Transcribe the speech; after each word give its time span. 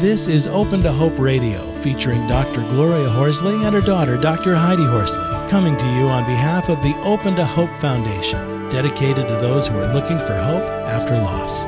This 0.00 0.28
is 0.28 0.46
Open 0.46 0.80
to 0.80 0.90
Hope 0.90 1.18
Radio, 1.18 1.60
featuring 1.82 2.26
Dr. 2.26 2.62
Gloria 2.70 3.10
Horsley 3.10 3.52
and 3.66 3.74
her 3.74 3.82
daughter, 3.82 4.16
Dr. 4.16 4.56
Heidi 4.56 4.86
Horsley, 4.86 5.22
coming 5.46 5.76
to 5.76 5.86
you 5.94 6.08
on 6.08 6.24
behalf 6.24 6.70
of 6.70 6.80
the 6.82 6.98
Open 7.00 7.36
to 7.36 7.44
Hope 7.44 7.68
Foundation, 7.80 8.70
dedicated 8.70 9.28
to 9.28 9.34
those 9.34 9.68
who 9.68 9.76
are 9.76 9.92
looking 9.92 10.16
for 10.16 10.32
hope 10.32 10.62
after 10.88 11.14
loss. 11.18 11.64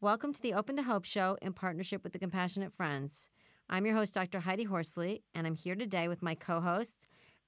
Welcome 0.00 0.32
to 0.32 0.40
the 0.40 0.54
Open 0.54 0.76
to 0.76 0.84
Hope 0.84 1.04
show 1.04 1.36
in 1.42 1.52
partnership 1.52 2.02
with 2.02 2.14
the 2.14 2.18
Compassionate 2.18 2.72
Friends. 2.72 3.28
I'm 3.70 3.84
your 3.84 3.94
host, 3.94 4.14
Dr. 4.14 4.40
Heidi 4.40 4.64
Horsley, 4.64 5.22
and 5.34 5.46
I'm 5.46 5.54
here 5.54 5.74
today 5.74 6.08
with 6.08 6.22
my 6.22 6.34
co 6.34 6.58
host 6.58 6.96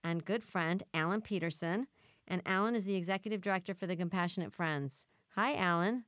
and 0.04 0.22
good 0.22 0.44
friend, 0.44 0.82
Alan 0.92 1.22
Pedersen. 1.22 1.86
And 2.28 2.42
Alan 2.44 2.74
is 2.74 2.84
the 2.84 2.94
executive 2.94 3.40
director 3.40 3.74
for 3.74 3.86
the 3.86 3.96
Compassionate 3.96 4.52
Friends. 4.52 5.06
Hi, 5.34 5.56
Alan. 5.56 6.04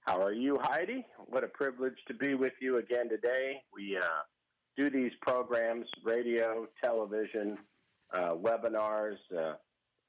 How 0.00 0.22
are 0.22 0.34
you, 0.34 0.58
Heidi? 0.60 1.06
What 1.16 1.44
a 1.44 1.48
privilege 1.48 1.96
to 2.08 2.14
be 2.14 2.34
with 2.34 2.52
you 2.60 2.76
again 2.76 3.08
today. 3.08 3.62
We 3.74 3.96
uh, 3.96 4.02
do 4.76 4.90
these 4.90 5.12
programs, 5.22 5.86
radio, 6.04 6.66
television, 6.82 7.56
uh, 8.12 8.34
webinars, 8.34 9.16
uh, 9.36 9.54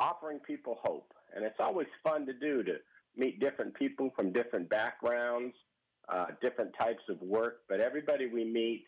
offering 0.01 0.39
people 0.39 0.79
hope. 0.83 1.13
And 1.33 1.45
it's 1.45 1.59
always 1.59 1.87
fun 2.03 2.25
to 2.25 2.33
do 2.33 2.61
to 2.63 2.75
meet 3.15 3.39
different 3.39 3.73
people 3.73 4.11
from 4.17 4.33
different 4.33 4.69
backgrounds, 4.69 5.55
uh, 6.09 6.27
different 6.41 6.71
types 6.79 7.03
of 7.09 7.21
work, 7.21 7.61
but 7.69 7.79
everybody 7.79 8.27
we 8.27 8.43
meet 8.45 8.85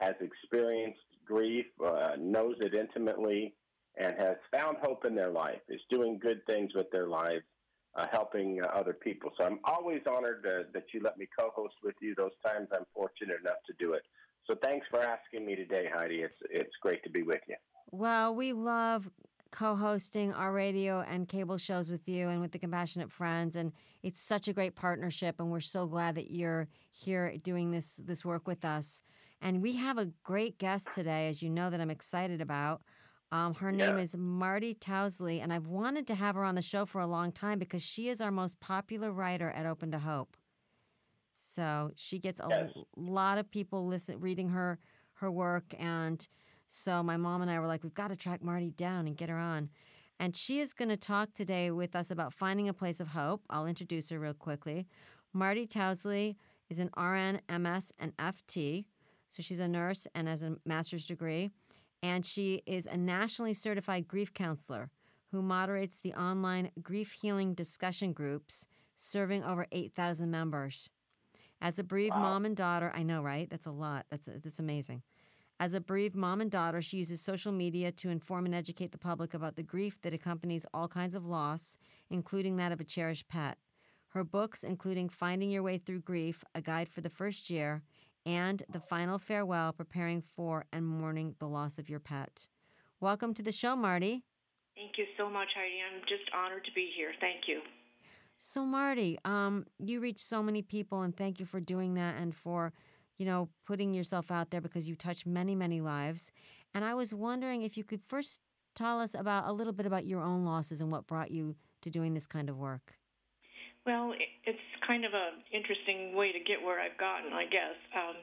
has 0.00 0.14
experienced 0.20 1.00
grief, 1.26 1.66
uh, 1.84 2.12
knows 2.18 2.56
it 2.60 2.74
intimately, 2.74 3.54
and 3.96 4.14
has 4.18 4.36
found 4.50 4.76
hope 4.82 5.04
in 5.04 5.14
their 5.14 5.30
life, 5.30 5.60
is 5.68 5.80
doing 5.90 6.18
good 6.18 6.44
things 6.46 6.72
with 6.74 6.90
their 6.90 7.08
lives, 7.08 7.44
uh, 7.96 8.06
helping 8.10 8.60
uh, 8.62 8.66
other 8.68 8.92
people. 8.92 9.30
So 9.36 9.44
I'm 9.44 9.58
always 9.64 10.00
honored 10.08 10.46
uh, 10.46 10.64
that 10.72 10.84
you 10.94 11.00
let 11.02 11.18
me 11.18 11.26
co 11.38 11.50
host 11.54 11.74
with 11.82 11.96
you. 12.00 12.14
Those 12.16 12.32
times 12.44 12.68
I'm 12.72 12.86
fortunate 12.94 13.40
enough 13.40 13.62
to 13.66 13.74
do 13.78 13.92
it. 13.92 14.02
So 14.46 14.54
thanks 14.62 14.86
for 14.90 15.00
asking 15.00 15.46
me 15.46 15.54
today, 15.54 15.88
Heidi. 15.92 16.22
It's, 16.22 16.34
it's 16.50 16.74
great 16.82 17.02
to 17.04 17.10
be 17.10 17.22
with 17.22 17.40
you. 17.48 17.56
Well, 17.92 18.34
we 18.34 18.52
love 18.52 19.08
co 19.50 19.74
hosting 19.76 20.32
our 20.32 20.52
radio 20.52 21.00
and 21.00 21.28
cable 21.28 21.58
shows 21.58 21.88
with 21.90 22.08
you 22.08 22.28
and 22.28 22.40
with 22.40 22.52
the 22.52 22.58
Compassionate 22.58 23.10
Friends. 23.12 23.56
And 23.56 23.72
it's 24.02 24.22
such 24.22 24.48
a 24.48 24.52
great 24.52 24.74
partnership. 24.76 25.36
And 25.40 25.50
we're 25.50 25.60
so 25.60 25.86
glad 25.86 26.14
that 26.16 26.30
you're 26.30 26.68
here 26.92 27.36
doing 27.38 27.70
this, 27.70 27.96
this 28.02 28.24
work 28.24 28.46
with 28.46 28.64
us. 28.64 29.02
And 29.40 29.62
we 29.62 29.74
have 29.74 29.98
a 29.98 30.06
great 30.22 30.58
guest 30.58 30.92
today, 30.94 31.28
as 31.28 31.42
you 31.42 31.50
know, 31.50 31.70
that 31.70 31.80
I'm 31.80 31.90
excited 31.90 32.40
about. 32.40 32.82
Um, 33.32 33.54
her 33.54 33.72
name 33.72 33.98
is 33.98 34.16
Marty 34.16 34.74
Tousley, 34.74 35.40
and 35.40 35.52
I've 35.52 35.66
wanted 35.66 36.06
to 36.08 36.14
have 36.16 36.34
her 36.34 36.44
on 36.44 36.54
the 36.56 36.62
show 36.62 36.84
for 36.84 37.00
a 37.00 37.06
long 37.06 37.30
time 37.32 37.58
because 37.58 37.82
she 37.82 38.08
is 38.08 38.20
our 38.20 38.30
most 38.32 38.58
popular 38.60 39.12
writer 39.12 39.50
at 39.50 39.66
Open 39.66 39.90
to 39.92 39.98
Hope. 40.00 40.36
So 41.36 41.92
she 41.96 42.18
gets 42.18 42.40
a 42.40 42.52
Yes. 42.52 42.70
lot 42.96 43.38
of 43.38 43.50
people 43.50 43.86
listen 43.86 44.20
reading 44.20 44.48
her 44.50 44.78
her 45.14 45.30
work, 45.30 45.74
and 45.78 46.26
so 46.72 47.02
my 47.02 47.16
mom 47.16 47.42
and 47.42 47.50
I 47.50 47.58
were 47.58 47.66
like, 47.66 47.82
we've 47.82 47.92
got 47.92 48.08
to 48.08 48.16
track 48.16 48.44
Marty 48.44 48.70
down 48.70 49.08
and 49.08 49.16
get 49.16 49.28
her 49.28 49.36
on. 49.36 49.70
And 50.20 50.36
she 50.36 50.60
is 50.60 50.72
going 50.72 50.88
to 50.90 50.96
talk 50.96 51.34
today 51.34 51.72
with 51.72 51.96
us 51.96 52.12
about 52.12 52.32
finding 52.32 52.68
a 52.68 52.72
place 52.72 53.00
of 53.00 53.08
hope. 53.08 53.42
I'll 53.50 53.66
introduce 53.66 54.10
her 54.10 54.20
real 54.20 54.34
quickly. 54.34 54.86
Marty 55.32 55.66
Tousley 55.66 56.36
is 56.68 56.78
an 56.78 56.90
RN, 56.96 57.40
MS, 57.50 57.92
and 57.98 58.16
FT. 58.18 58.84
So 59.30 59.42
she's 59.42 59.58
a 59.58 59.66
nurse 59.66 60.06
and 60.14 60.28
has 60.28 60.44
a 60.44 60.56
master's 60.64 61.06
degree. 61.06 61.50
And 62.04 62.24
she 62.24 62.62
is 62.66 62.86
a 62.86 62.96
nationally 62.96 63.54
certified 63.54 64.06
grief 64.06 64.32
counselor 64.32 64.90
who 65.32 65.42
moderates 65.42 65.98
the 65.98 66.14
online 66.14 66.70
grief 66.80 67.12
healing 67.20 67.52
discussion 67.54 68.12
groups, 68.12 68.64
serving 68.96 69.42
over 69.42 69.66
8,000 69.72 70.30
members. 70.30 70.88
As 71.60 71.80
a 71.80 71.84
bereaved 71.84 72.14
Wow. 72.14 72.22
mom 72.22 72.44
and 72.44 72.56
daughter, 72.56 72.92
I 72.94 73.02
know, 73.02 73.22
right? 73.22 73.50
That's 73.50 73.66
a 73.66 73.72
lot. 73.72 74.06
That's 74.08 74.28
that's 74.42 74.58
amazing. 74.60 75.02
As 75.60 75.74
a 75.74 75.80
bereaved 75.80 76.16
mom 76.16 76.40
and 76.40 76.50
daughter, 76.50 76.80
she 76.80 76.96
uses 76.96 77.20
social 77.20 77.52
media 77.52 77.92
to 77.92 78.08
inform 78.08 78.46
and 78.46 78.54
educate 78.54 78.92
the 78.92 78.98
public 78.98 79.34
about 79.34 79.56
the 79.56 79.62
grief 79.62 80.00
that 80.00 80.14
accompanies 80.14 80.64
all 80.72 80.88
kinds 80.88 81.14
of 81.14 81.26
loss, 81.26 81.76
including 82.08 82.56
that 82.56 82.72
of 82.72 82.80
a 82.80 82.84
cherished 82.84 83.28
pet. 83.28 83.58
Her 84.08 84.24
books, 84.24 84.64
including 84.64 85.10
Finding 85.10 85.50
Your 85.50 85.62
Way 85.62 85.76
Through 85.76 86.00
Grief, 86.00 86.42
A 86.54 86.62
Guide 86.62 86.88
for 86.88 87.02
the 87.02 87.10
First 87.10 87.50
Year, 87.50 87.82
and 88.24 88.62
The 88.70 88.80
Final 88.80 89.18
Farewell, 89.18 89.74
Preparing 89.74 90.22
for 90.22 90.64
and 90.72 90.86
Mourning 90.86 91.34
the 91.38 91.46
Loss 91.46 91.78
of 91.78 91.90
Your 91.90 92.00
Pet. 92.00 92.48
Welcome 93.00 93.34
to 93.34 93.42
the 93.42 93.52
show, 93.52 93.76
Marty. 93.76 94.24
Thank 94.74 94.96
you 94.96 95.04
so 95.18 95.28
much, 95.28 95.48
Heidi. 95.54 95.76
I'm 95.94 96.00
just 96.08 96.30
honored 96.34 96.64
to 96.64 96.72
be 96.74 96.90
here. 96.96 97.12
Thank 97.20 97.46
you. 97.46 97.60
So, 98.38 98.64
Marty, 98.64 99.18
um, 99.26 99.66
you 99.78 100.00
reach 100.00 100.20
so 100.20 100.42
many 100.42 100.62
people, 100.62 101.02
and 101.02 101.14
thank 101.14 101.38
you 101.38 101.44
for 101.44 101.60
doing 101.60 101.92
that 101.94 102.16
and 102.16 102.34
for, 102.34 102.72
you 103.20 103.26
know, 103.26 103.50
putting 103.66 103.92
yourself 103.92 104.30
out 104.30 104.50
there 104.50 104.62
because 104.62 104.88
you 104.88 104.96
touch 104.96 105.26
many, 105.26 105.54
many 105.54 105.82
lives. 105.82 106.32
And 106.72 106.82
I 106.82 106.94
was 106.94 107.12
wondering 107.12 107.60
if 107.60 107.76
you 107.76 107.84
could 107.84 108.00
first 108.08 108.40
tell 108.74 108.98
us 108.98 109.12
about 109.12 109.46
a 109.46 109.52
little 109.52 109.74
bit 109.74 109.84
about 109.84 110.06
your 110.06 110.22
own 110.22 110.46
losses 110.46 110.80
and 110.80 110.90
what 110.90 111.06
brought 111.06 111.30
you 111.30 111.54
to 111.82 111.90
doing 111.90 112.14
this 112.14 112.26
kind 112.26 112.48
of 112.48 112.56
work. 112.56 112.94
Well, 113.84 114.14
it's 114.46 114.58
kind 114.86 115.04
of 115.04 115.12
an 115.12 115.44
interesting 115.52 116.16
way 116.16 116.32
to 116.32 116.38
get 116.38 116.64
where 116.64 116.80
I've 116.80 116.96
gotten, 116.96 117.34
I 117.34 117.44
guess. 117.44 117.76
Um, 117.94 118.16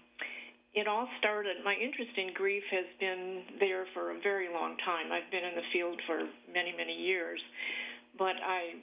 it 0.73 0.87
all 0.87 1.07
started, 1.19 1.57
my 1.63 1.75
interest 1.75 2.17
in 2.17 2.33
grief 2.33 2.63
has 2.71 2.85
been 2.99 3.43
there 3.59 3.85
for 3.93 4.17
a 4.17 4.19
very 4.21 4.49
long 4.51 4.77
time. 4.83 5.11
I've 5.13 5.29
been 5.29 5.45
in 5.45 5.53
the 5.53 5.67
field 5.71 6.01
for 6.07 6.25
many, 6.51 6.73
many 6.75 6.93
years. 6.93 7.39
But 8.17 8.41
I 8.41 8.81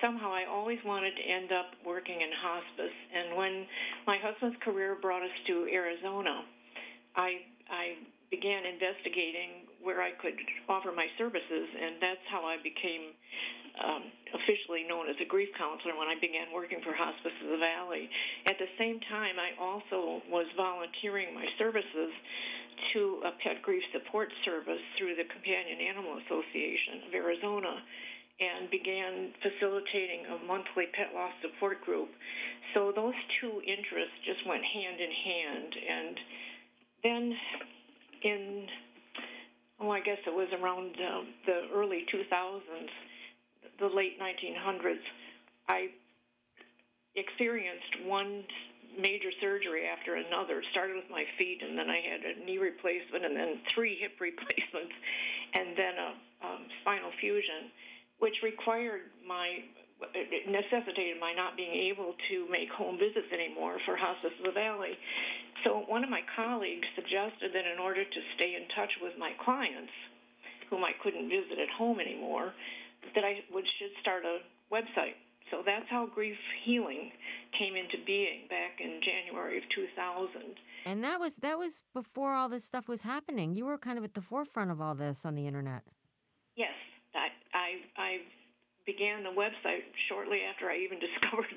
somehow 0.00 0.32
I 0.32 0.44
always 0.48 0.78
wanted 0.84 1.12
to 1.16 1.24
end 1.24 1.52
up 1.52 1.74
working 1.84 2.20
in 2.20 2.30
hospice. 2.32 2.96
And 3.12 3.36
when 3.36 3.66
my 4.06 4.18
husband's 4.18 4.56
career 4.62 4.96
brought 5.00 5.22
us 5.22 5.36
to 5.48 5.68
Arizona, 5.70 6.44
I 7.16 7.44
I 7.70 7.98
began 8.30 8.66
investigating 8.66 9.68
where 9.78 10.02
I 10.02 10.10
could 10.18 10.34
offer 10.68 10.90
my 10.90 11.06
services, 11.18 11.66
and 11.70 12.00
that's 12.00 12.24
how 12.32 12.42
I 12.42 12.56
became 12.64 13.14
um, 13.78 14.02
officially 14.34 14.86
known 14.86 15.10
as 15.10 15.18
a 15.22 15.28
grief 15.28 15.50
counselor 15.58 15.94
when 15.98 16.08
I 16.08 16.18
began 16.18 16.50
working 16.54 16.78
for 16.82 16.94
Hospice 16.94 17.34
of 17.44 17.54
the 17.54 17.60
Valley. 17.60 18.10
At 18.46 18.58
the 18.58 18.70
same 18.78 18.98
time, 19.10 19.38
I 19.38 19.54
also 19.58 20.22
was 20.30 20.46
volunteering 20.56 21.34
my 21.34 21.46
services 21.58 22.10
to 22.94 23.22
a 23.22 23.32
pet 23.42 23.62
grief 23.62 23.82
support 23.94 24.30
service 24.44 24.82
through 24.98 25.14
the 25.14 25.26
Companion 25.30 25.78
Animal 25.78 26.18
Association 26.26 27.06
of 27.06 27.10
Arizona 27.14 27.82
and 28.40 28.70
began 28.70 29.30
facilitating 29.42 30.26
a 30.26 30.46
monthly 30.46 30.86
pet 30.92 31.14
loss 31.14 31.32
support 31.40 31.80
group. 31.84 32.08
So 32.74 32.92
those 32.94 33.14
two 33.40 33.62
interests 33.62 34.18
just 34.26 34.46
went 34.46 34.62
hand 34.64 34.98
in 35.00 35.10
hand. 35.10 35.72
And 35.88 36.16
then 37.02 37.22
in, 38.22 38.66
oh, 39.80 39.90
I 39.90 40.00
guess 40.00 40.18
it 40.26 40.34
was 40.34 40.48
around 40.60 40.96
uh, 40.98 41.22
the 41.46 41.60
early 41.72 42.04
2000s, 42.12 42.60
the 43.78 43.86
late 43.86 44.18
1900s, 44.20 44.98
I 45.68 45.88
experienced 47.14 48.04
one 48.04 48.42
major 48.98 49.30
surgery 49.40 49.86
after 49.86 50.14
another. 50.14 50.62
Started 50.70 50.96
with 50.96 51.10
my 51.10 51.24
feet, 51.38 51.62
and 51.62 51.78
then 51.78 51.90
I 51.90 52.00
had 52.02 52.20
a 52.22 52.44
knee 52.44 52.58
replacement, 52.58 53.24
and 53.24 53.36
then 53.36 53.60
three 53.74 53.96
hip 54.00 54.12
replacements, 54.20 54.94
and 55.54 55.76
then 55.76 55.94
a 55.98 56.10
um, 56.46 56.62
spinal 56.82 57.10
fusion, 57.20 57.70
which 58.24 58.40
required 58.40 59.12
my 59.28 59.60
it 60.16 60.48
necessitated 60.48 61.20
my 61.20 61.32
not 61.36 61.56
being 61.56 61.92
able 61.92 62.16
to 62.28 62.48
make 62.50 62.68
home 62.72 62.96
visits 62.96 63.28
anymore 63.32 63.76
for 63.84 63.96
Hospice 63.96 64.32
of 64.40 64.48
the 64.48 64.56
Valley. 64.56 64.96
So 65.62 65.84
one 65.86 66.02
of 66.02 66.10
my 66.10 66.20
colleagues 66.36 66.84
suggested 66.96 67.52
that 67.54 67.64
in 67.64 67.78
order 67.78 68.04
to 68.04 68.20
stay 68.36 68.56
in 68.56 68.68
touch 68.74 68.90
with 69.00 69.12
my 69.16 69.32
clients, 69.44 69.92
whom 70.68 70.84
I 70.84 70.92
couldn't 71.00 71.28
visit 71.28 71.56
at 71.60 71.70
home 71.76 72.00
anymore, 72.00 72.52
that 73.14 73.24
I 73.24 73.44
would 73.52 73.64
should 73.78 73.92
start 74.00 74.24
a 74.24 74.44
website. 74.72 75.20
So 75.50 75.62
that's 75.64 75.86
how 75.88 76.08
grief 76.08 76.36
healing 76.64 77.12
came 77.56 77.76
into 77.76 77.96
being 78.04 78.48
back 78.50 78.80
in 78.80 79.00
January 79.04 79.58
of 79.58 79.64
2000. 79.72 80.58
And 80.86 81.04
that 81.04 81.20
was 81.20 81.36
that 81.36 81.58
was 81.58 81.82
before 81.92 82.34
all 82.34 82.48
this 82.48 82.64
stuff 82.64 82.88
was 82.88 83.02
happening. 83.02 83.54
You 83.54 83.64
were 83.64 83.78
kind 83.78 83.96
of 83.96 84.04
at 84.04 84.14
the 84.14 84.24
forefront 84.24 84.70
of 84.70 84.80
all 84.80 84.94
this 84.94 85.24
on 85.24 85.34
the 85.34 85.46
internet. 85.46 85.84
Yes, 86.56 86.74
I 87.96 88.22
began 88.86 89.24
the 89.24 89.32
website 89.32 89.84
shortly 90.08 90.42
after 90.44 90.68
I 90.68 90.76
even 90.78 90.98
discovered 91.08 91.56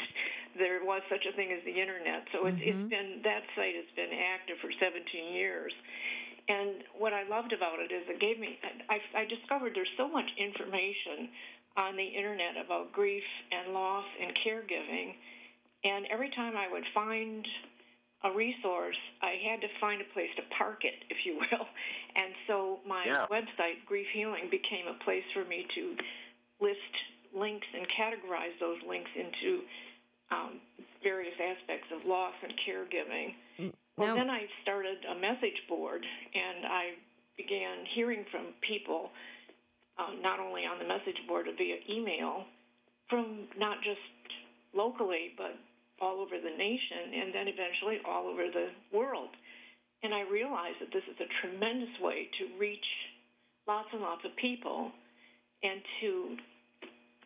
there 0.57 0.83
was 0.83 1.01
such 1.09 1.25
a 1.27 1.35
thing 1.35 1.51
as 1.51 1.63
the 1.65 1.75
internet. 1.75 2.27
So 2.31 2.47
it's, 2.47 2.57
Mhm. 2.57 2.67
it's 2.67 2.89
been 2.89 3.21
that 3.23 3.43
site 3.55 3.75
has 3.75 3.89
been 3.95 4.13
active 4.13 4.57
for 4.59 4.71
17 4.71 5.33
years. 5.33 5.73
And 6.47 6.83
what 6.97 7.11
I 7.13 7.23
loved 7.23 7.51
about 7.51 7.79
it 7.79 7.91
is 7.91 8.07
it 8.07 8.19
gave 8.19 8.39
me 8.39 8.57
I, 8.89 9.01
I 9.13 9.25
discovered 9.25 9.75
there's 9.75 9.91
so 9.97 10.07
much 10.07 10.29
information 10.37 11.29
on 11.75 11.95
the 11.95 12.05
internet 12.07 12.57
about 12.57 12.91
grief 12.93 13.23
and 13.51 13.73
loss 13.73 14.05
and 14.19 14.33
caregiving. 14.35 15.15
And 15.83 16.07
every 16.07 16.29
time 16.31 16.55
I 16.55 16.71
would 16.71 16.85
find 16.93 17.45
a 18.23 18.31
resource, 18.33 18.97
I 19.21 19.35
had 19.45 19.61
to 19.61 19.67
find 19.79 20.01
a 20.01 20.05
place 20.13 20.29
to 20.37 20.43
park 20.57 20.81
it, 20.83 21.05
if 21.09 21.17
you 21.25 21.35
will. 21.37 21.67
And 22.15 22.33
so 22.47 22.79
my 22.85 23.05
Yeah. 23.05 23.27
website, 23.29 23.85
Grief 23.85 24.07
Healing, 24.09 24.49
became 24.49 24.87
a 24.87 24.95
place 25.05 25.23
for 25.33 25.45
me 25.45 25.67
to 25.75 25.97
list 26.59 26.81
links 27.33 27.67
and 27.73 27.87
categorize 27.89 28.57
those 28.59 28.81
links 28.83 29.11
into 29.15 29.63
um, 30.29 30.59
various 31.01 31.39
aspects 31.39 31.89
of 31.91 32.03
loss 32.03 32.33
and 32.43 32.51
caregiving. 32.67 33.33
Well, 33.95 34.07
Now- 34.09 34.15
then 34.15 34.29
I 34.29 34.45
started 34.61 35.05
a 35.05 35.15
message 35.15 35.65
board, 35.69 36.05
and 36.33 36.65
I 36.65 36.95
began 37.37 37.85
hearing 37.85 38.25
from 38.25 38.53
people, 38.59 39.13
um, 39.97 40.21
not 40.21 40.39
only 40.41 40.65
on 40.65 40.79
the 40.79 40.85
message 40.85 41.25
board 41.27 41.45
but 41.45 41.55
via 41.55 41.79
email, 41.87 42.45
from 43.09 43.47
not 43.57 43.81
just 43.83 44.01
locally 44.73 45.33
but 45.37 45.55
all 46.01 46.21
over 46.21 46.37
the 46.37 46.55
nation, 46.57 47.13
and 47.21 47.33
then 47.33 47.47
eventually 47.47 47.97
all 48.05 48.27
over 48.27 48.45
the 48.47 48.69
world. 48.95 49.29
And 50.03 50.13
I 50.13 50.21
realized 50.29 50.77
that 50.81 50.93
this 50.93 51.05
is 51.09 51.17
a 51.17 51.29
tremendous 51.41 51.93
way 52.01 52.29
to 52.37 52.59
reach 52.59 52.85
lots 53.67 53.89
and 53.91 54.01
lots 54.01 54.21
of 54.25 54.35
people 54.37 54.91
and 55.63 55.81
to 56.01 56.37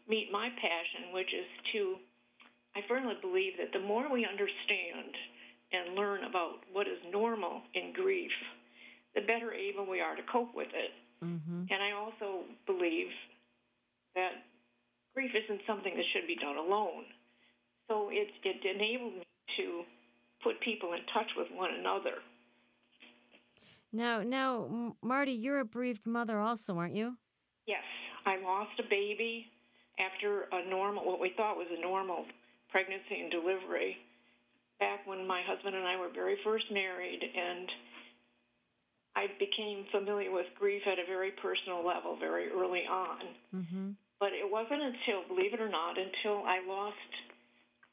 meet 0.07 0.31
my 0.31 0.49
passion, 0.55 1.13
which 1.13 1.29
is 1.35 1.47
to, 1.73 1.95
I 2.75 2.81
firmly 2.87 3.15
believe 3.21 3.59
that 3.59 3.75
the 3.75 3.85
more 3.85 4.07
we 4.11 4.25
understand 4.25 5.11
and 5.71 5.95
learn 5.95 6.23
about 6.23 6.63
what 6.71 6.87
is 6.87 6.99
normal 7.11 7.61
in 7.75 7.93
grief, 7.93 8.31
the 9.15 9.21
better 9.21 9.51
able 9.51 9.87
we 9.87 9.99
are 9.99 10.15
to 10.15 10.23
cope 10.31 10.55
with 10.55 10.71
it. 10.71 10.91
Mm-hmm. 11.23 11.67
And 11.69 11.79
I 11.83 11.91
also 11.91 12.47
believe 12.65 13.11
that 14.15 14.47
grief 15.13 15.31
isn't 15.31 15.61
something 15.67 15.93
that 15.95 16.07
should 16.11 16.27
be 16.27 16.35
done 16.35 16.57
alone. 16.57 17.07
So 17.91 18.07
it, 18.09 18.31
it 18.47 18.63
enabled 18.63 19.15
me 19.15 19.27
to 19.57 19.83
put 20.41 20.61
people 20.61 20.93
in 20.93 20.99
touch 21.13 21.27
with 21.35 21.47
one 21.53 21.71
another. 21.77 22.23
Now, 23.91 24.21
now, 24.23 24.95
Marty, 25.03 25.33
you're 25.33 25.59
a 25.59 25.65
bereaved 25.65 26.07
mother, 26.07 26.39
also, 26.39 26.77
aren't 26.77 26.95
you? 26.95 27.17
Yes, 27.67 27.83
I 28.25 28.39
lost 28.39 28.79
a 28.79 28.87
baby 28.89 29.47
after 29.99 30.47
a 30.53 30.69
normal, 30.69 31.05
what 31.05 31.19
we 31.19 31.33
thought 31.35 31.57
was 31.57 31.67
a 31.77 31.81
normal 31.81 32.23
pregnancy 32.69 33.19
and 33.19 33.29
delivery, 33.29 33.97
back 34.79 35.05
when 35.05 35.27
my 35.27 35.41
husband 35.45 35.75
and 35.75 35.85
I 35.85 35.99
were 35.99 36.07
very 36.15 36.37
first 36.45 36.71
married, 36.71 37.19
and 37.19 37.67
I 39.17 39.27
became 39.37 39.83
familiar 39.91 40.31
with 40.31 40.47
grief 40.57 40.83
at 40.87 40.97
a 40.97 41.05
very 41.05 41.31
personal 41.31 41.85
level 41.85 42.15
very 42.17 42.47
early 42.47 42.87
on. 42.89 43.19
Mm-hmm. 43.53 43.89
But 44.21 44.31
it 44.31 44.49
wasn't 44.49 44.81
until, 44.81 45.27
believe 45.27 45.53
it 45.53 45.59
or 45.59 45.67
not, 45.67 45.97
until 45.99 46.45
I 46.47 46.63
lost 46.65 46.95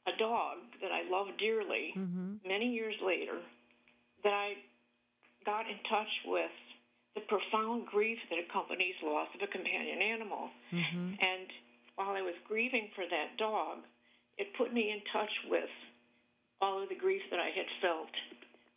a 0.09 0.15
dog 0.17 0.57
that 0.81 0.91
I 0.91 1.05
loved 1.05 1.37
dearly 1.37 1.93
Mm-hmm. 1.93 2.41
many 2.47 2.73
years 2.73 2.95
later 3.05 3.37
that 4.23 4.33
I 4.33 4.57
got 5.45 5.69
in 5.69 5.79
touch 5.87 6.11
with 6.25 6.51
the 7.15 7.21
profound 7.29 7.87
grief 7.87 8.19
that 8.29 8.39
accompanies 8.41 8.95
loss 9.01 9.29
of 9.33 9.41
a 9.41 9.49
companion 9.49 10.01
animal. 10.01 10.49
Mm-hmm. 10.73 11.17
And 11.17 11.47
while 11.95 12.13
I 12.13 12.21
was 12.21 12.35
grieving 12.47 12.89
for 12.95 13.05
that 13.07 13.37
dog, 13.37 13.83
it 14.37 14.47
put 14.55 14.73
me 14.73 14.91
in 14.91 15.01
touch 15.11 15.31
with 15.49 15.71
all 16.61 16.83
of 16.83 16.87
the 16.89 16.95
grief 16.99 17.23
that 17.31 17.39
I 17.39 17.51
had 17.51 17.67
felt 17.81 18.13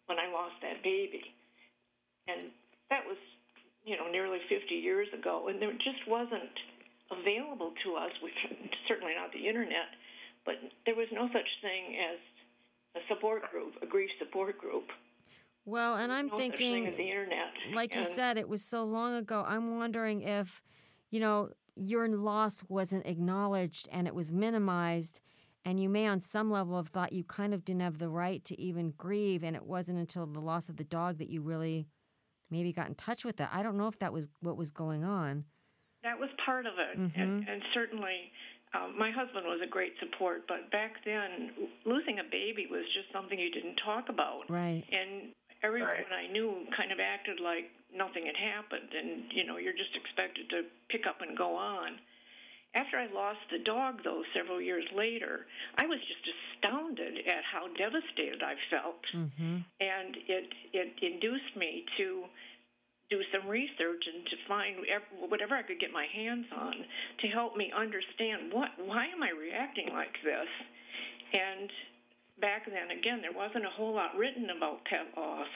when 0.06 0.18
I 0.18 0.30
lost 0.30 0.58
that 0.62 0.82
baby. 0.82 1.22
And 2.26 2.50
that 2.90 3.02
was, 3.06 3.18
you 3.84 3.96
know, 3.98 4.10
nearly 4.10 4.38
50 4.48 4.74
years 4.74 5.08
ago, 5.14 5.48
and 5.50 5.60
there 5.60 5.72
just 5.82 6.02
wasn't 6.06 6.56
available 7.10 7.74
to 7.84 7.88
us, 7.98 8.14
with 8.22 8.32
certainly 8.88 9.14
not 9.14 9.30
the 9.34 9.46
internet, 9.46 9.90
but 10.44 10.54
there 10.86 10.94
was 10.94 11.08
no 11.12 11.28
such 11.32 11.48
thing 11.60 11.96
as 12.12 12.18
a 12.96 13.00
support 13.08 13.42
group, 13.50 13.74
a 13.82 13.86
grief 13.86 14.10
support 14.18 14.58
group. 14.58 14.84
Well, 15.64 15.96
and 15.96 16.10
I'm 16.12 16.26
no 16.26 16.38
such 16.38 16.58
thing 16.58 16.86
as 16.86 16.92
the 16.92 16.96
thinking, 16.96 17.08
internet. 17.08 17.74
like 17.74 17.94
you 17.94 18.04
said, 18.04 18.36
it 18.36 18.48
was 18.48 18.64
so 18.64 18.84
long 18.84 19.14
ago. 19.14 19.44
I'm 19.46 19.76
wondering 19.78 20.22
if, 20.22 20.62
you 21.10 21.20
know, 21.20 21.50
your 21.76 22.08
loss 22.08 22.62
wasn't 22.68 23.06
acknowledged 23.06 23.88
and 23.92 24.06
it 24.08 24.14
was 24.14 24.32
minimized, 24.32 25.20
and 25.64 25.78
you 25.80 25.88
may, 25.88 26.06
on 26.08 26.20
some 26.20 26.50
level, 26.50 26.76
have 26.76 26.88
thought 26.88 27.12
you 27.12 27.22
kind 27.22 27.54
of 27.54 27.64
didn't 27.64 27.82
have 27.82 27.98
the 27.98 28.08
right 28.08 28.44
to 28.46 28.60
even 28.60 28.92
grieve, 28.98 29.44
and 29.44 29.54
it 29.54 29.64
wasn't 29.64 29.98
until 30.00 30.26
the 30.26 30.40
loss 30.40 30.68
of 30.68 30.76
the 30.76 30.84
dog 30.84 31.18
that 31.18 31.28
you 31.30 31.40
really 31.40 31.86
maybe 32.50 32.72
got 32.72 32.88
in 32.88 32.94
touch 32.96 33.24
with 33.24 33.40
it. 33.40 33.48
I 33.52 33.62
don't 33.62 33.78
know 33.78 33.86
if 33.86 33.98
that 34.00 34.12
was 34.12 34.28
what 34.40 34.56
was 34.56 34.72
going 34.72 35.04
on. 35.04 35.44
That 36.02 36.18
was 36.18 36.28
part 36.44 36.66
of 36.66 36.72
it, 36.78 36.98
Mhm. 36.98 37.12
and, 37.22 37.48
and 37.48 37.62
certainly 37.72 38.32
um, 38.74 38.98
my 38.98 39.10
husband 39.10 39.44
was 39.46 39.60
a 39.62 39.66
great 39.68 39.92
support. 40.00 40.46
But 40.48 40.70
back 40.70 40.92
then, 41.04 41.50
losing 41.84 42.18
a 42.18 42.24
baby 42.24 42.66
was 42.70 42.84
just 42.94 43.12
something 43.12 43.38
you 43.38 43.50
didn't 43.50 43.76
talk 43.84 44.08
about, 44.08 44.48
Right. 44.48 44.84
and 44.90 45.32
everyone 45.62 45.90
Right. 45.90 46.12
I 46.12 46.26
knew 46.32 46.66
kind 46.76 46.90
of 46.92 46.98
acted 47.00 47.40
like 47.40 47.70
nothing 47.94 48.26
had 48.26 48.36
happened, 48.36 48.88
and 48.94 49.30
you 49.32 49.44
know 49.44 49.56
you're 49.58 49.76
just 49.76 49.94
expected 49.96 50.48
to 50.50 50.64
pick 50.88 51.06
up 51.06 51.20
and 51.20 51.36
go 51.36 51.54
on. 51.54 51.98
After 52.74 52.96
I 52.96 53.04
lost 53.12 53.40
the 53.50 53.58
dog, 53.58 54.00
though, 54.02 54.22
several 54.32 54.58
years 54.58 54.84
later, 54.96 55.44
I 55.76 55.84
was 55.84 55.98
just 56.08 56.24
astounded 56.32 57.18
at 57.28 57.44
how 57.44 57.68
devastated 57.76 58.42
I 58.42 58.54
felt 58.70 59.04
Mm-hmm. 59.14 59.56
and 59.80 60.16
it 60.26 60.48
it 60.72 60.92
induced 61.02 61.54
me 61.56 61.84
to 61.98 62.24
do 63.12 63.20
some 63.28 63.44
research 63.44 64.00
and 64.08 64.24
to 64.24 64.36
find 64.48 64.80
whatever 65.28 65.52
I 65.54 65.62
could 65.62 65.78
get 65.78 65.92
my 65.92 66.08
hands 66.08 66.48
on 66.56 66.72
to 67.20 67.26
help 67.28 67.56
me 67.56 67.68
understand 67.76 68.48
what 68.52 68.72
why 68.80 69.12
am 69.12 69.20
I 69.20 69.36
reacting 69.36 69.92
like 69.92 70.16
this? 70.24 70.48
And 71.36 71.68
back 72.40 72.64
then 72.64 72.96
again 72.96 73.20
there 73.20 73.36
wasn't 73.36 73.68
a 73.68 73.76
whole 73.76 73.92
lot 73.94 74.16
written 74.16 74.48
about 74.56 74.84
pet 74.88 75.12
loss 75.12 75.52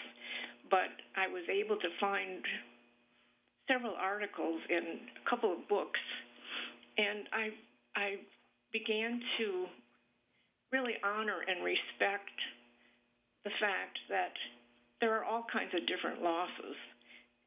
but 0.70 0.90
I 1.16 1.28
was 1.28 1.44
able 1.48 1.76
to 1.76 1.88
find 2.00 2.44
several 3.68 3.94
articles 3.98 4.60
and 4.70 5.00
a 5.14 5.30
couple 5.30 5.52
of 5.52 5.68
books. 5.68 6.00
And 6.98 7.28
I 7.32 7.50
I 7.94 8.08
began 8.72 9.20
to 9.38 9.66
really 10.72 10.94
honor 11.04 11.40
and 11.46 11.64
respect 11.64 12.36
the 13.44 13.50
fact 13.60 13.98
that 14.10 14.34
there 15.00 15.14
are 15.16 15.24
all 15.24 15.46
kinds 15.52 15.72
of 15.74 15.86
different 15.86 16.22
losses, 16.22 16.76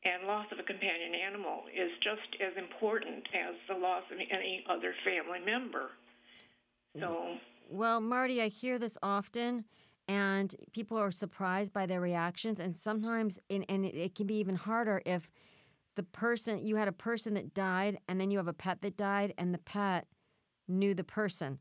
and 0.05 0.27
loss 0.27 0.45
of 0.51 0.59
a 0.59 0.63
companion 0.63 1.13
animal 1.13 1.63
is 1.75 1.91
just 2.01 2.41
as 2.41 2.53
important 2.57 3.27
as 3.33 3.55
the 3.67 3.75
loss 3.75 4.03
of 4.11 4.17
any 4.19 4.63
other 4.69 4.93
family 5.03 5.39
member. 5.45 5.89
So, 6.99 7.35
Well, 7.69 7.99
Marty, 7.99 8.41
I 8.41 8.47
hear 8.47 8.79
this 8.79 8.97
often, 9.03 9.65
and 10.07 10.55
people 10.71 10.97
are 10.97 11.11
surprised 11.11 11.73
by 11.73 11.85
their 11.85 12.01
reactions. 12.01 12.59
And 12.59 12.75
sometimes, 12.75 13.39
and, 13.49 13.65
and 13.69 13.85
it, 13.85 13.95
it 13.95 14.15
can 14.15 14.25
be 14.25 14.35
even 14.35 14.55
harder 14.55 15.01
if 15.05 15.29
the 15.95 16.03
person, 16.03 16.65
you 16.65 16.77
had 16.77 16.87
a 16.87 16.93
person 16.93 17.33
that 17.33 17.53
died, 17.53 17.99
and 18.07 18.19
then 18.19 18.31
you 18.31 18.37
have 18.37 18.47
a 18.47 18.53
pet 18.53 18.81
that 18.81 18.95
died, 18.95 19.33
and 19.37 19.53
the 19.53 19.59
pet 19.59 20.07
knew 20.67 20.93
the 20.93 21.03
person 21.03 21.59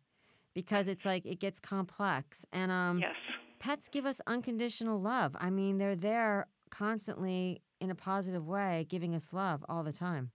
because 0.54 0.86
it's 0.86 1.04
like 1.04 1.26
it 1.26 1.40
gets 1.40 1.60
complex. 1.60 2.44
And 2.52 2.70
um, 2.70 3.00
yes. 3.00 3.14
pets 3.58 3.88
give 3.88 4.06
us 4.06 4.20
unconditional 4.26 5.00
love. 5.00 5.36
I 5.38 5.50
mean, 5.50 5.78
they're 5.78 5.96
there 5.96 6.46
constantly 6.70 7.62
in 7.80 7.90
a 7.90 7.94
positive 7.94 8.46
way, 8.46 8.86
giving 8.88 9.14
us 9.14 9.32
love 9.32 9.64
all 9.68 9.82
the 9.82 9.92
time. 9.92 10.30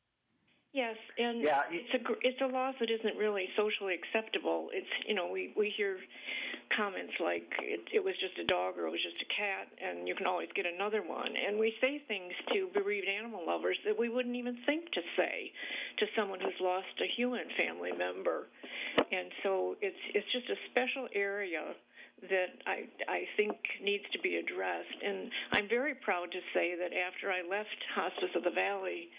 Yes, 0.73 0.97
and 1.19 1.43
Yeah, 1.43 1.61
it's 1.69 1.93
a 1.93 2.01
it's 2.25 2.41
a 2.41 2.47
loss 2.49 2.73
that 2.79 2.89
isn't 2.89 3.15
really 3.15 3.45
socially 3.55 3.93
acceptable. 3.93 4.69
It's 4.73 4.89
you 5.05 5.13
know 5.13 5.29
we 5.29 5.53
we 5.55 5.69
hear 5.77 5.99
comments 6.75 7.13
like 7.21 7.45
it, 7.61 7.85
it 7.93 8.03
was 8.03 8.15
just 8.17 8.33
a 8.41 8.45
dog 8.49 8.81
or 8.81 8.87
it 8.87 8.91
was 8.91 9.03
just 9.05 9.21
a 9.21 9.29
cat, 9.29 9.69
and 9.77 10.07
you 10.07 10.15
can 10.15 10.25
always 10.25 10.49
get 10.55 10.65
another 10.65 11.05
one. 11.05 11.29
And 11.29 11.59
we 11.59 11.77
say 11.79 12.01
things 12.07 12.33
to 12.53 12.73
bereaved 12.73 13.05
animal 13.05 13.45
lovers 13.45 13.77
that 13.85 13.93
we 13.93 14.09
wouldn't 14.09 14.35
even 14.35 14.57
think 14.65 14.89
to 14.97 15.01
say 15.15 15.53
to 15.99 16.07
someone 16.17 16.39
who's 16.41 16.57
lost 16.59 16.89
a 16.97 17.07
human 17.21 17.45
family 17.53 17.91
member. 17.93 18.49
And 18.97 19.29
so 19.43 19.75
it's 19.77 20.01
it's 20.17 20.31
just 20.33 20.49
a 20.49 20.57
special 20.73 21.05
area 21.13 21.77
that 22.29 22.51
I 22.65 22.87
I 23.07 23.23
think 23.37 23.55
needs 23.81 24.03
to 24.13 24.19
be 24.19 24.37
addressed. 24.37 24.99
And 25.03 25.29
I'm 25.51 25.67
very 25.67 25.95
proud 25.95 26.31
to 26.31 26.39
say 26.53 26.75
that 26.75 26.91
after 26.95 27.31
I 27.31 27.41
left 27.47 27.75
Hospice 27.95 28.33
of 28.35 28.43
the 28.43 28.51
Valley 28.51 29.09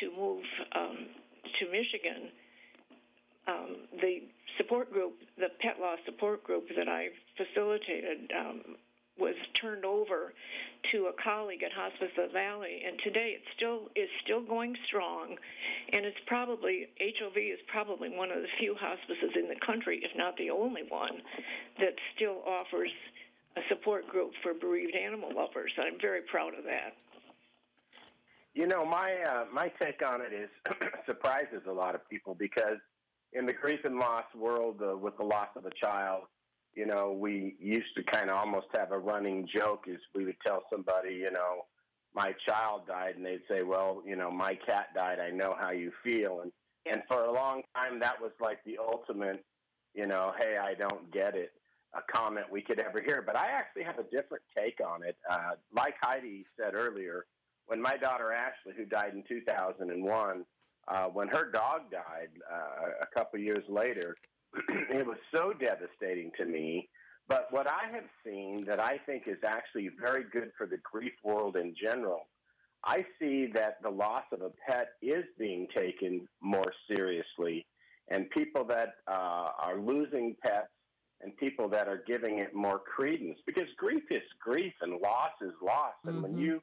to 0.00 0.10
move 0.16 0.44
um, 0.74 1.06
to 1.58 1.64
Michigan, 1.70 2.30
um, 3.46 3.76
the 4.00 4.22
support 4.58 4.92
group, 4.92 5.14
the 5.38 5.48
pet 5.60 5.80
loss 5.80 5.98
support 6.04 6.44
group 6.44 6.68
that 6.76 6.88
I 6.88 7.08
facilitated, 7.36 8.30
um, 8.38 8.76
was 9.20 9.34
turned 9.60 9.84
over 9.84 10.32
to 10.92 11.06
a 11.06 11.22
colleague 11.22 11.62
at 11.62 11.72
Hospice 11.72 12.10
of 12.18 12.28
the 12.28 12.32
Valley, 12.32 12.82
and 12.86 12.98
today 13.04 13.36
it 13.36 13.42
still 13.56 13.88
is 13.94 14.08
still 14.24 14.42
going 14.42 14.74
strong, 14.86 15.36
and 15.92 16.04
it's 16.06 16.16
probably 16.26 16.88
HOV 16.98 17.36
is 17.36 17.60
probably 17.68 18.08
one 18.08 18.30
of 18.30 18.40
the 18.40 18.48
few 18.58 18.74
hospices 18.74 19.30
in 19.36 19.48
the 19.48 19.60
country, 19.64 20.00
if 20.02 20.10
not 20.16 20.36
the 20.38 20.50
only 20.50 20.82
one, 20.88 21.20
that 21.78 21.94
still 22.16 22.42
offers 22.46 22.90
a 23.56 23.60
support 23.68 24.08
group 24.08 24.32
for 24.42 24.54
bereaved 24.54 24.96
animal 24.96 25.30
lovers. 25.34 25.72
I'm 25.78 26.00
very 26.00 26.22
proud 26.22 26.54
of 26.56 26.64
that. 26.64 26.94
You 28.54 28.66
know, 28.66 28.84
my 28.84 29.14
uh, 29.28 29.44
my 29.52 29.68
take 29.80 30.04
on 30.04 30.20
it 30.20 30.32
is 30.32 30.48
surprises 31.06 31.62
a 31.68 31.72
lot 31.72 31.94
of 31.94 32.08
people 32.08 32.34
because 32.34 32.78
in 33.32 33.46
the 33.46 33.52
grief 33.52 33.80
and 33.84 33.96
loss 33.96 34.24
world, 34.36 34.80
uh, 34.82 34.96
with 34.96 35.16
the 35.16 35.24
loss 35.24 35.48
of 35.56 35.66
a 35.66 35.70
child, 35.70 36.24
you 36.74 36.86
know, 36.86 37.12
we 37.12 37.56
used 37.58 37.94
to 37.96 38.02
kind 38.02 38.30
of 38.30 38.36
almost 38.36 38.68
have 38.76 38.92
a 38.92 38.98
running 38.98 39.48
joke 39.52 39.84
is 39.86 39.98
we 40.14 40.24
would 40.24 40.40
tell 40.46 40.62
somebody, 40.70 41.14
you 41.14 41.30
know, 41.30 41.66
my 42.14 42.34
child 42.46 42.86
died, 42.86 43.16
and 43.16 43.24
they'd 43.24 43.42
say, 43.48 43.62
well, 43.62 44.02
you 44.04 44.16
know, 44.16 44.30
my 44.30 44.54
cat 44.54 44.88
died. 44.94 45.18
I 45.20 45.30
know 45.30 45.54
how 45.58 45.70
you 45.70 45.92
feel, 46.02 46.40
and 46.42 46.52
and 46.90 47.02
for 47.08 47.24
a 47.24 47.32
long 47.32 47.62
time 47.74 48.00
that 48.00 48.20
was 48.20 48.32
like 48.40 48.58
the 48.64 48.78
ultimate, 48.78 49.44
you 49.94 50.06
know, 50.06 50.32
hey, 50.38 50.56
I 50.56 50.74
don't 50.74 51.12
get 51.12 51.36
it, 51.36 51.52
a 51.94 52.00
comment 52.10 52.46
we 52.50 52.62
could 52.62 52.80
ever 52.80 53.00
hear. 53.00 53.22
But 53.24 53.36
I 53.36 53.48
actually 53.48 53.84
have 53.84 53.98
a 53.98 54.04
different 54.04 54.42
take 54.56 54.80
on 54.84 55.02
it. 55.04 55.16
Uh, 55.30 55.52
like 55.74 55.94
Heidi 56.02 56.46
said 56.58 56.74
earlier, 56.74 57.26
when 57.66 57.80
my 57.80 57.96
daughter 57.96 58.32
Ashley, 58.32 58.72
who 58.76 58.84
died 58.84 59.12
in 59.14 59.22
2001, 59.28 60.44
uh, 60.88 61.04
when 61.04 61.28
her 61.28 61.50
dog 61.52 61.90
died 61.90 62.30
uh, 62.50 62.90
a 63.02 63.06
couple 63.16 63.38
years 63.38 63.64
later, 63.68 64.16
it 64.90 65.06
was 65.06 65.18
so 65.34 65.52
devastating 65.52 66.30
to 66.38 66.44
me. 66.44 66.88
But 67.28 67.46
what 67.50 67.68
I 67.68 67.92
have 67.92 68.08
seen 68.24 68.64
that 68.66 68.80
I 68.80 68.98
think 69.06 69.24
is 69.26 69.38
actually 69.46 69.90
very 70.00 70.24
good 70.32 70.50
for 70.58 70.66
the 70.66 70.78
grief 70.78 71.12
world 71.22 71.56
in 71.56 71.74
general, 71.80 72.22
I 72.84 73.04
see 73.20 73.48
that 73.54 73.76
the 73.82 73.90
loss 73.90 74.24
of 74.32 74.40
a 74.42 74.50
pet 74.68 74.88
is 75.00 75.24
being 75.38 75.68
taken 75.74 76.26
more 76.42 76.72
seriously. 76.88 77.66
And 78.08 78.28
people 78.30 78.64
that 78.64 78.94
uh, 79.06 79.50
are 79.62 79.78
losing 79.78 80.34
pets 80.44 80.68
and 81.20 81.36
people 81.36 81.68
that 81.68 81.86
are 81.86 82.02
giving 82.06 82.38
it 82.38 82.54
more 82.54 82.80
credence 82.80 83.38
because 83.46 83.68
grief 83.76 84.02
is 84.10 84.22
grief 84.42 84.72
and 84.80 84.92
loss 85.00 85.32
is 85.42 85.52
loss. 85.62 85.92
And 86.04 86.14
mm-hmm. 86.14 86.22
when 86.22 86.38
you 86.38 86.60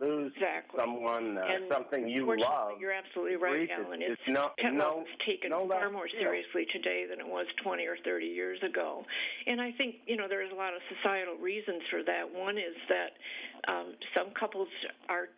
lose 0.00 0.32
exactly. 0.36 0.78
someone, 0.78 1.38
uh, 1.38 1.72
something 1.72 2.08
you 2.08 2.26
love. 2.38 2.72
You're 2.78 2.92
absolutely 2.92 3.36
right, 3.36 3.68
Alan. 3.70 4.02
It's, 4.02 4.20
it's 4.26 4.28
no, 4.28 4.50
loss 4.92 5.06
taken 5.26 5.50
no 5.50 5.66
far 5.68 5.90
more 5.90 6.08
seriously 6.08 6.66
today 6.72 7.06
than 7.08 7.20
it 7.20 7.26
was 7.26 7.46
20 7.62 7.86
or 7.86 7.96
30 8.04 8.26
years 8.26 8.58
ago. 8.62 9.04
And 9.46 9.60
I 9.60 9.72
think, 9.72 9.96
you 10.06 10.16
know, 10.16 10.26
there's 10.28 10.52
a 10.52 10.54
lot 10.54 10.74
of 10.74 10.80
societal 10.96 11.36
reasons 11.36 11.82
for 11.90 12.02
that. 12.04 12.24
One 12.28 12.58
is 12.58 12.76
that 12.88 13.72
um, 13.72 13.94
some 14.14 14.32
couples 14.38 14.68
are 15.08 15.28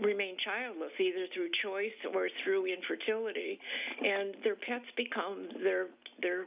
remain 0.00 0.36
childless 0.44 0.92
either 0.98 1.26
through 1.34 1.50
choice 1.62 1.96
or 2.14 2.28
through 2.44 2.66
infertility, 2.66 3.58
and 4.02 4.34
their 4.42 4.56
pets 4.56 4.88
become 4.96 5.48
their 5.62 5.86
their 6.22 6.46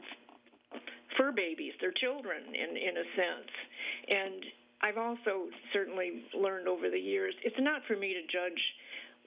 fur 1.16 1.32
babies, 1.32 1.72
their 1.80 1.92
children 1.92 2.42
in 2.52 2.76
in 2.76 2.94
a 2.98 3.06
sense. 3.16 3.52
And 4.08 4.44
I've 4.82 4.98
also 4.98 5.48
certainly 5.72 6.24
learned 6.34 6.68
over 6.68 6.90
the 6.90 6.98
years 6.98 7.34
it's 7.44 7.56
not 7.58 7.82
for 7.86 7.96
me 7.96 8.14
to 8.14 8.22
judge 8.22 8.60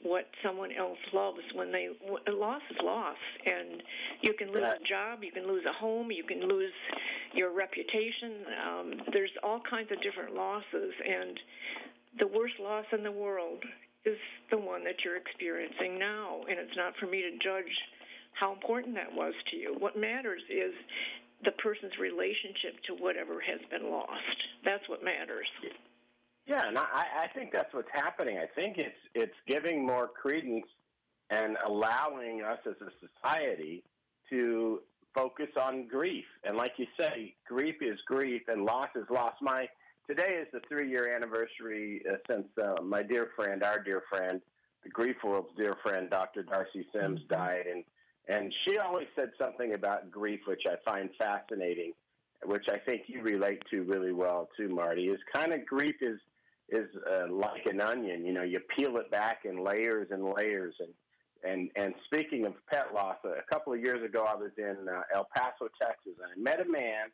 what 0.03 0.27
someone 0.43 0.71
else 0.71 1.00
loves 1.13 1.39
when 1.55 1.71
they 1.71 1.89
loss 2.31 2.62
is 2.69 2.77
loss. 2.83 3.17
And 3.45 3.81
you 4.21 4.33
can 4.38 4.50
lose 4.51 4.63
a 4.63 4.88
job 4.88 5.24
you 5.24 5.31
can 5.31 5.47
lose 5.47 5.63
a 5.67 5.74
home 5.74 6.12
you 6.12 6.24
can 6.24 6.47
lose 6.47 6.74
your 7.33 7.53
reputation. 7.53 8.45
Um, 8.67 8.93
there's 9.13 9.31
all 9.43 9.62
kinds 9.69 9.91
of 9.91 10.01
different 10.01 10.33
losses. 10.35 10.93
And 11.03 11.39
the 12.19 12.27
worst 12.27 12.55
loss 12.59 12.85
in 12.91 13.03
the 13.03 13.12
world 13.12 13.63
is 14.05 14.17
the 14.51 14.57
one 14.57 14.83
that 14.83 15.03
you're 15.03 15.17
experiencing 15.17 16.00
now. 16.00 16.41
And 16.50 16.59
it's 16.59 16.77
not 16.77 16.93
for 17.00 17.07
me 17.07 17.21
to 17.21 17.31
judge 17.43 17.71
how 18.39 18.53
important 18.53 18.95
that 18.95 19.13
was 19.13 19.33
to 19.51 19.57
you. 19.57 19.75
What 19.79 19.97
matters 19.97 20.41
is 20.50 20.74
the 21.44 21.51
person's 21.51 21.98
relationship 22.00 22.82
to 22.88 22.94
whatever 22.94 23.39
has 23.42 23.60
been 23.70 23.92
lost. 23.92 24.38
That's 24.63 24.88
what 24.88 25.04
matters. 25.04 25.48
Yeah, 26.48 26.68
and 26.68 26.77
I, 26.77 27.25
I 27.25 27.27
think 27.34 27.51
that's 27.51 27.74
what's 27.74 27.89
happening. 27.92 28.38
I 28.38 28.46
think 28.56 28.77
it's 28.77 28.96
it's 29.13 29.36
giving 29.48 29.86
more 29.86 30.08
credence 30.08 30.68
and 31.30 31.58
allowing 31.65 32.44
us 32.44 32.60
as 32.68 32.75
a 32.82 32.92
society 33.01 33.84
to 34.30 34.82
focus 35.15 35.50
on 35.60 35.88
grief. 35.88 36.25
And 36.44 36.56
like 36.58 36.74
you 36.77 36.86
say, 37.00 37.34
grief 37.48 37.75
is 37.82 37.98
grief 38.06 38.44
and 38.48 38.65
loss 38.65 38.89
is 38.96 39.06
loss. 39.10 39.34
My 39.42 39.68
today 40.08 40.38
is 40.42 40.48
the 40.54 40.62
three 40.70 40.89
year 40.89 41.15
anniversary 41.15 42.04
uh, 42.10 42.18
since 42.30 42.48
uh, 42.62 42.82
my 42.84 43.01
dear 43.01 43.30
friend, 43.36 43.63
our 43.63 43.82
dear 43.82 44.04
friend, 44.10 44.42
the 44.84 44.89
grief 44.89 45.15
world's 45.24 45.50
dear 45.58 45.75
friend, 45.82 46.10
Dr. 46.10 46.44
Darcie 46.44 46.86
Sims, 46.94 47.22
mm-hmm. 47.22 47.34
died, 47.34 47.65
and 47.65 47.84
and 48.27 48.53
she 48.63 48.77
always 48.77 49.08
said 49.15 49.32
something 49.38 49.74
about 49.74 50.10
grief, 50.10 50.41
which 50.46 50.63
I 50.65 50.75
find 50.84 51.10
fascinating, 51.17 51.94
which 52.46 52.65
I 52.70 52.77
think 52.77 53.03
you 53.08 53.22
relate 53.22 53.62
to 53.72 53.84
really 53.84 54.13
well 54.13 54.50
too, 54.58 54.70
Marty. 54.70 55.08
Is 55.08 55.20
kind 55.34 55.53
of 55.53 55.65
grief 55.65 55.96
is 56.01 56.20
is 56.70 56.88
uh, 57.10 57.32
like 57.32 57.65
an 57.67 57.82
onion. 57.82 58.25
You 58.25 58.34
know, 58.34 58.44
you 58.44 58.60
peel 58.75 58.98
it 58.98 59.12
back 59.12 59.46
in 59.46 59.63
layers 59.63 60.08
and 60.12 60.34
layers. 60.34 60.74
And 60.79 60.89
and 61.44 61.70
and 61.75 61.94
speaking 62.05 62.46
of 62.46 62.53
pet 62.67 62.94
loss, 62.94 63.17
a 63.24 63.53
couple 63.53 63.74
of 63.74 63.79
years 63.79 64.03
ago, 64.03 64.25
I 64.27 64.36
was 64.36 64.51
in 64.58 64.88
uh, 64.89 65.01
El 65.13 65.27
Paso, 65.36 65.70
Texas, 65.79 66.13
and 66.22 66.32
I 66.36 66.39
met 66.39 66.65
a 66.65 66.70
man, 66.70 67.10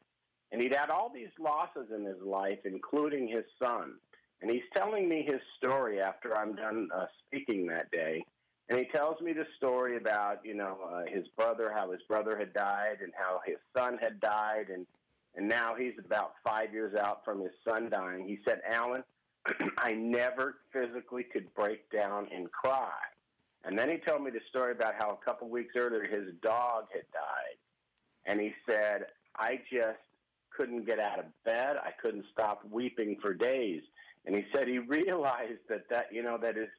and 0.51 0.61
he'd 0.61 0.75
had 0.75 0.89
all 0.89 1.11
these 1.13 1.31
losses 1.39 1.89
in 1.93 2.05
his 2.05 2.21
life, 2.25 2.59
including 2.63 3.27
his 3.27 3.45
son. 3.61 3.95
And 4.41 4.49
he's 4.49 4.63
telling 4.75 5.07
me 5.07 5.23
his 5.27 5.39
story 5.57 6.01
after 6.01 6.35
I'm 6.35 6.55
done 6.55 6.89
uh, 6.95 7.05
speaking 7.27 7.67
that 7.67 7.91
day 7.91 8.23
and 8.69 8.79
he 8.79 8.85
tells 8.85 9.19
me 9.21 9.33
the 9.33 9.45
story 9.57 9.97
about 9.97 10.45
you 10.45 10.53
know 10.53 10.77
uh, 10.91 11.03
his 11.07 11.27
brother, 11.35 11.71
how 11.75 11.91
his 11.91 12.01
brother 12.07 12.37
had 12.37 12.53
died, 12.53 12.97
and 13.01 13.11
how 13.17 13.41
his 13.45 13.57
son 13.75 13.97
had 14.01 14.19
died, 14.19 14.67
and 14.73 14.85
and 15.35 15.47
now 15.47 15.75
he's 15.75 15.93
about 16.03 16.33
five 16.43 16.73
years 16.73 16.95
out 16.95 17.23
from 17.23 17.41
his 17.41 17.51
son 17.65 17.89
dying. 17.89 18.27
He 18.27 18.39
said, 18.45 18.61
Alan, 18.69 19.03
I 19.77 19.93
never 19.93 20.55
physically 20.73 21.23
could 21.23 21.53
break 21.53 21.89
down 21.89 22.27
and 22.33 22.51
cry. 22.51 22.91
And 23.63 23.77
then 23.77 23.89
he 23.89 23.97
told 23.97 24.23
me 24.23 24.31
the 24.31 24.41
story 24.49 24.71
about 24.71 24.95
how 24.97 25.11
a 25.11 25.25
couple 25.25 25.47
weeks 25.47 25.75
earlier 25.77 26.03
his 26.03 26.33
dog 26.41 26.85
had 26.91 27.03
died, 27.13 27.57
and 28.25 28.41
he 28.41 28.53
said, 28.67 29.05
I 29.37 29.59
just 29.71 29.99
couldn't 30.55 30.85
get 30.85 30.99
out 30.99 31.19
of 31.19 31.25
bed. 31.45 31.77
I 31.77 31.91
couldn't 32.01 32.25
stop 32.33 32.63
weeping 32.69 33.17
for 33.21 33.33
days. 33.33 33.81
And 34.25 34.35
he 34.35 34.45
said 34.53 34.67
he 34.67 34.79
realized 34.79 35.61
that 35.69 35.89
that 35.89 36.07
you 36.11 36.23
know 36.23 36.37
that 36.41 36.55
his 36.55 36.69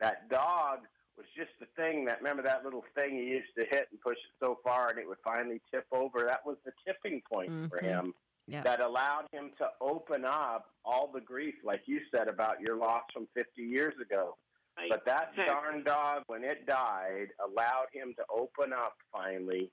that 0.00 0.28
dog 0.28 0.80
was 1.16 1.26
just 1.36 1.50
the 1.60 1.66
thing 1.76 2.04
that 2.06 2.18
remember 2.18 2.42
that 2.42 2.64
little 2.64 2.84
thing 2.94 3.16
he 3.16 3.24
used 3.24 3.54
to 3.58 3.64
hit 3.64 3.88
and 3.90 4.00
push 4.00 4.16
it 4.16 4.34
so 4.40 4.58
far 4.62 4.90
and 4.90 4.98
it 4.98 5.08
would 5.08 5.18
finally 5.24 5.60
tip 5.72 5.86
over. 5.92 6.24
That 6.26 6.44
was 6.44 6.56
the 6.64 6.72
tipping 6.86 7.22
point 7.30 7.50
mm-hmm. 7.50 7.68
for 7.68 7.78
him 7.78 8.12
yep. 8.46 8.64
that 8.64 8.80
allowed 8.80 9.26
him 9.32 9.50
to 9.58 9.68
open 9.80 10.24
up 10.24 10.66
all 10.84 11.10
the 11.12 11.20
grief, 11.20 11.54
like 11.64 11.82
you 11.86 12.00
said 12.14 12.28
about 12.28 12.60
your 12.60 12.76
loss 12.76 13.02
from 13.12 13.26
50 13.34 13.62
years 13.62 13.94
ago. 14.00 14.36
Right. 14.76 14.90
But 14.90 15.06
that 15.06 15.34
darn 15.36 15.84
dog, 15.84 16.22
when 16.26 16.44
it 16.44 16.66
died, 16.66 17.28
allowed 17.42 17.86
him 17.92 18.14
to 18.18 18.24
open 18.30 18.74
up 18.74 18.96
finally 19.10 19.70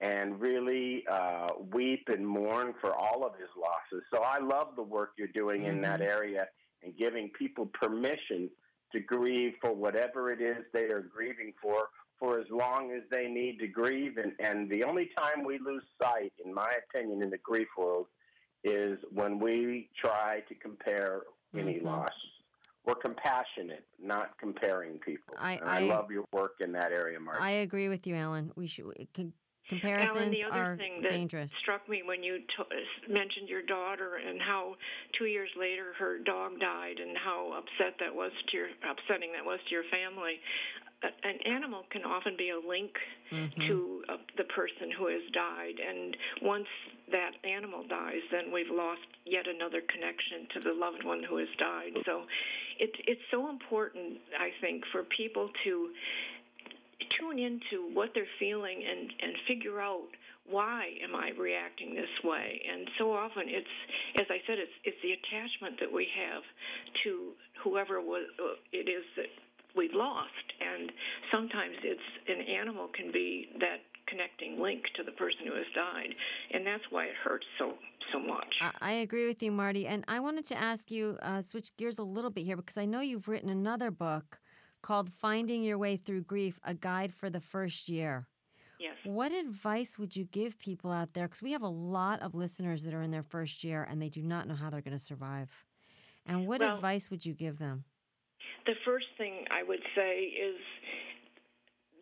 and 0.00 0.40
really 0.40 1.04
uh, 1.10 1.48
weep 1.72 2.08
and 2.08 2.26
mourn 2.26 2.74
for 2.80 2.94
all 2.94 3.24
of 3.24 3.32
his 3.38 3.48
losses. 3.58 4.04
So 4.12 4.22
I 4.22 4.38
love 4.38 4.76
the 4.76 4.82
work 4.82 5.12
you're 5.18 5.28
doing 5.28 5.62
mm-hmm. 5.62 5.70
in 5.70 5.80
that 5.82 6.00
mm-hmm. 6.00 6.10
area 6.10 6.46
and 6.84 6.96
giving 6.96 7.30
people 7.30 7.66
permission 7.66 8.50
to 8.94 9.00
grieve 9.00 9.52
for 9.60 9.72
whatever 9.74 10.32
it 10.32 10.40
is 10.40 10.64
they 10.72 10.84
are 10.84 11.02
grieving 11.02 11.52
for 11.60 11.88
for 12.18 12.38
as 12.38 12.46
long 12.50 12.92
as 12.92 13.02
they 13.10 13.26
need 13.26 13.58
to 13.58 13.66
grieve. 13.66 14.16
And, 14.16 14.32
and 14.38 14.70
the 14.70 14.84
only 14.84 15.10
time 15.18 15.44
we 15.44 15.58
lose 15.58 15.82
sight, 16.00 16.32
in 16.44 16.54
my 16.54 16.72
opinion, 16.88 17.22
in 17.22 17.30
the 17.30 17.38
grief 17.38 17.68
world 17.76 18.06
is 18.62 18.98
when 19.12 19.38
we 19.38 19.90
try 20.00 20.40
to 20.48 20.54
compare 20.54 21.22
any 21.54 21.74
mm-hmm. 21.74 21.86
loss. 21.86 22.12
We're 22.86 22.94
compassionate, 22.94 23.84
not 24.02 24.36
comparing 24.38 24.98
people. 24.98 25.34
I, 25.38 25.56
I, 25.56 25.78
I, 25.78 25.80
love 25.80 26.10
your 26.10 26.24
work 26.32 26.56
in 26.60 26.72
that 26.72 26.92
area, 26.92 27.18
Mark. 27.18 27.40
I 27.40 27.50
agree 27.50 27.88
with 27.88 28.06
you, 28.06 28.14
Alan. 28.14 28.52
We 28.56 28.66
should 28.66 29.08
Comparisons 29.68 30.16
Alan, 30.16 30.30
the 30.30 30.44
other 30.44 30.72
are 30.72 30.76
thing 30.76 31.00
that 31.02 31.10
dangerous. 31.10 31.52
Struck 31.52 31.88
me 31.88 32.02
when 32.04 32.22
you 32.22 32.38
t- 32.38 33.12
mentioned 33.12 33.48
your 33.48 33.62
daughter 33.62 34.20
and 34.26 34.40
how 34.40 34.76
two 35.18 35.24
years 35.24 35.48
later 35.58 35.92
her 35.98 36.18
dog 36.18 36.60
died 36.60 37.00
and 37.00 37.16
how 37.16 37.52
upset 37.56 37.96
that 38.00 38.14
was 38.14 38.32
to 38.50 38.56
your 38.56 38.68
upsetting 38.88 39.32
that 39.32 39.44
was 39.44 39.58
to 39.68 39.74
your 39.74 39.84
family. 39.90 40.40
An 41.02 41.36
animal 41.44 41.82
can 41.90 42.02
often 42.04 42.34
be 42.36 42.48
a 42.48 42.56
link 42.56 42.92
mm-hmm. 43.30 43.60
to 43.68 44.04
uh, 44.08 44.16
the 44.38 44.44
person 44.44 44.88
who 44.96 45.08
has 45.08 45.20
died, 45.34 45.76
and 45.76 46.16
once 46.40 46.68
that 47.12 47.32
animal 47.44 47.84
dies, 47.86 48.24
then 48.32 48.50
we've 48.50 48.72
lost 48.72 49.04
yet 49.26 49.44
another 49.46 49.82
connection 49.82 50.48
to 50.54 50.60
the 50.60 50.72
loved 50.72 51.04
one 51.04 51.22
who 51.22 51.36
has 51.36 51.48
died. 51.58 51.92
So, 52.06 52.22
it's 52.78 52.96
it's 53.06 53.20
so 53.30 53.50
important, 53.50 54.16
I 54.38 54.48
think, 54.62 54.84
for 54.92 55.04
people 55.04 55.50
to 55.64 55.90
tune 57.34 57.44
into 57.44 57.94
what 57.94 58.10
they're 58.14 58.24
feeling 58.38 58.82
and, 58.88 59.10
and 59.22 59.32
figure 59.46 59.80
out 59.80 60.08
why 60.48 60.90
am 61.02 61.14
I 61.14 61.30
reacting 61.40 61.94
this 61.94 62.10
way? 62.22 62.60
And 62.70 62.88
so 62.98 63.12
often 63.12 63.44
it's, 63.46 63.66
as 64.16 64.26
I 64.28 64.38
said, 64.46 64.58
it's, 64.58 64.72
it's 64.84 64.96
the 65.02 65.12
attachment 65.12 65.80
that 65.80 65.90
we 65.90 66.06
have 66.20 66.42
to 67.04 67.32
whoever 67.62 68.00
was, 68.00 68.26
uh, 68.38 68.60
it 68.72 68.88
is 68.88 69.04
that 69.16 69.32
we've 69.74 69.94
lost. 69.94 70.46
And 70.60 70.92
sometimes 71.32 71.76
it's 71.82 72.08
an 72.28 72.42
animal 72.42 72.88
can 72.94 73.10
be 73.10 73.48
that 73.60 73.80
connecting 74.06 74.60
link 74.60 74.84
to 74.96 75.02
the 75.02 75.12
person 75.12 75.46
who 75.46 75.54
has 75.54 75.64
died. 75.74 76.14
And 76.52 76.66
that's 76.66 76.84
why 76.90 77.06
it 77.06 77.14
hurts 77.24 77.46
so 77.58 77.72
so 78.12 78.20
much. 78.20 78.54
I 78.82 78.92
agree 78.92 79.26
with 79.26 79.42
you, 79.42 79.50
Marty. 79.50 79.86
And 79.86 80.04
I 80.06 80.20
wanted 80.20 80.44
to 80.48 80.56
ask 80.58 80.90
you, 80.90 81.16
uh, 81.22 81.40
switch 81.40 81.74
gears 81.78 81.98
a 81.98 82.02
little 82.02 82.30
bit 82.30 82.44
here, 82.44 82.56
because 82.56 82.76
I 82.76 82.84
know 82.84 83.00
you've 83.00 83.28
written 83.28 83.48
another 83.48 83.90
book 83.90 84.38
called 84.84 85.10
Finding 85.18 85.62
Your 85.62 85.78
Way 85.78 85.96
Through 85.96 86.20
Grief 86.24 86.60
A 86.62 86.74
Guide 86.74 87.14
for 87.14 87.30
the 87.30 87.40
First 87.40 87.88
Year. 87.88 88.26
Yes. 88.78 88.92
What 89.04 89.32
advice 89.32 89.98
would 89.98 90.14
you 90.14 90.24
give 90.24 90.58
people 90.58 90.92
out 90.92 91.14
there? 91.14 91.26
Because 91.26 91.40
we 91.40 91.52
have 91.52 91.62
a 91.62 91.68
lot 91.68 92.20
of 92.20 92.34
listeners 92.34 92.82
that 92.82 92.92
are 92.92 93.00
in 93.00 93.10
their 93.10 93.22
first 93.22 93.64
year 93.64 93.86
and 93.90 94.00
they 94.00 94.10
do 94.10 94.20
not 94.20 94.46
know 94.46 94.54
how 94.54 94.68
they're 94.68 94.82
going 94.82 94.96
to 94.96 95.02
survive. 95.02 95.48
And 96.26 96.46
what 96.46 96.60
Well- 96.60 96.74
advice 96.76 97.10
would 97.10 97.24
you 97.24 97.32
give 97.32 97.58
them? 97.58 97.84
The 98.66 98.74
first 98.84 99.06
thing 99.16 99.46
I 99.50 99.62
would 99.62 99.82
say 99.94 100.24
is 100.24 100.60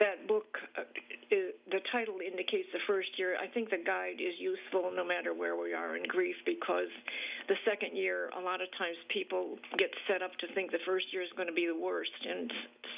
that 0.02 0.26
book, 0.26 0.58
uh, 0.76 0.82
is, 1.30 1.54
the 1.70 1.78
title 1.94 2.18
indicates 2.18 2.66
the 2.74 2.82
first 2.90 3.14
year. 3.16 3.38
I 3.38 3.46
think 3.46 3.70
the 3.70 3.78
guide 3.78 4.18
is 4.18 4.34
useful 4.42 4.90
no 4.90 5.06
matter 5.06 5.32
where 5.32 5.54
we 5.54 5.72
are 5.72 5.96
in 5.96 6.02
grief 6.10 6.34
because 6.44 6.90
the 7.46 7.54
second 7.64 7.96
year, 7.96 8.28
a 8.34 8.42
lot 8.42 8.58
of 8.60 8.66
times 8.74 8.98
people 9.14 9.58
get 9.78 9.90
set 10.10 10.20
up 10.20 10.34
to 10.42 10.50
think 10.54 10.74
the 10.74 10.82
first 10.84 11.06
year 11.14 11.22
is 11.22 11.30
going 11.38 11.46
to 11.46 11.54
be 11.54 11.70
the 11.70 11.78
worst. 11.78 12.10
And 12.26 12.50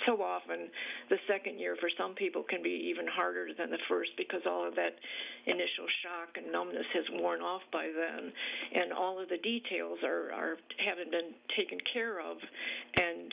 so 0.09 0.23
often, 0.25 0.73
the 1.13 1.21
second 1.29 1.61
year 1.61 1.77
for 1.77 1.93
some 1.93 2.15
people 2.17 2.43
can 2.43 2.63
be 2.63 2.89
even 2.89 3.05
harder 3.05 3.53
than 3.53 3.71
the 3.71 3.85
first 3.87 4.17
because 4.17 4.41
all 4.49 4.67
of 4.67 4.75
that 4.77 4.97
initial 5.45 5.85
shock 6.01 6.41
and 6.41 6.51
numbness 6.51 6.89
has 6.95 7.05
worn 7.21 7.41
off 7.45 7.63
by 7.71 7.93
then. 7.93 8.33
And 8.73 8.93
all 8.93 9.21
of 9.21 9.29
the 9.29 9.39
details 9.45 10.01
are, 10.03 10.33
are 10.33 10.57
haven't 10.81 11.13
been 11.13 11.37
taken 11.53 11.79
care 11.93 12.21
of. 12.21 12.41
And 12.97 13.29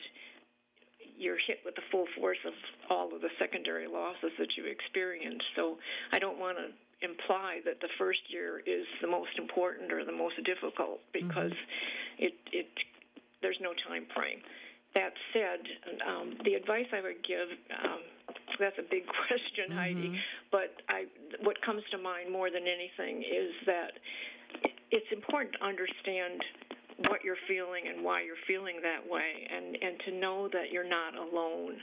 you're 1.22 1.38
hit 1.48 1.62
with 1.64 1.76
the 1.76 1.86
full 1.92 2.06
force 2.18 2.42
of 2.46 2.54
all 2.90 3.14
of 3.14 3.22
the 3.22 3.30
secondary 3.38 3.88
losses 3.88 4.34
that 4.40 4.58
you 4.58 4.66
experience. 4.66 5.42
So 5.56 5.78
I 6.12 6.18
don't 6.18 6.40
want 6.40 6.58
to 6.58 6.74
imply 7.06 7.62
that 7.66 7.80
the 7.82 7.90
first 7.98 8.20
year 8.30 8.60
is 8.66 8.86
the 9.02 9.08
most 9.08 9.38
important 9.38 9.94
or 9.94 10.04
the 10.06 10.12
most 10.12 10.42
difficult 10.44 11.00
because 11.14 11.54
it 12.18 12.34
it 12.52 12.68
there's 13.42 13.58
no 13.62 13.74
time 13.88 14.06
frame. 14.14 14.42
That 14.94 15.14
said, 15.32 15.62
um, 16.04 16.36
the 16.44 16.54
advice 16.54 16.86
I 16.92 17.02
would 17.02 17.24
give 17.26 17.48
um, 17.72 18.02
that's 18.60 18.78
a 18.78 18.86
big 18.90 19.06
question, 19.28 19.74
Heidi. 19.74 20.18
But 20.52 20.74
I 20.90 21.06
what 21.42 21.62
comes 21.62 21.82
to 21.92 21.98
mind 21.98 22.32
more 22.32 22.50
than 22.50 22.66
anything 22.66 23.22
is 23.22 23.54
that 23.66 23.94
it's 24.92 25.08
important 25.12 25.56
to 25.58 25.66
understand 25.66 26.44
what 27.10 27.24
you're 27.24 27.40
feeling 27.48 27.84
and 27.88 28.04
why 28.04 28.22
you're 28.22 28.40
feeling 28.48 28.76
that 28.82 29.02
way 29.10 29.48
and 29.50 29.78
and 29.82 30.00
to 30.06 30.12
know 30.12 30.50
that 30.52 30.72
you're 30.72 30.88
not 30.88 31.16
alone. 31.16 31.76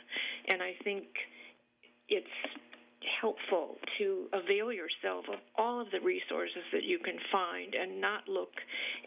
And 0.48 0.62
i 0.62 0.72
think 0.84 1.04
it's 2.08 2.26
helpful 3.20 3.76
to 3.98 4.26
avail 4.32 4.72
yourself 4.72 5.24
of 5.32 5.38
all 5.56 5.80
of 5.80 5.88
the 5.92 6.00
resources 6.00 6.64
that 6.72 6.84
you 6.84 6.98
can 6.98 7.16
find 7.30 7.74
and 7.74 8.00
not 8.00 8.28
look 8.28 8.52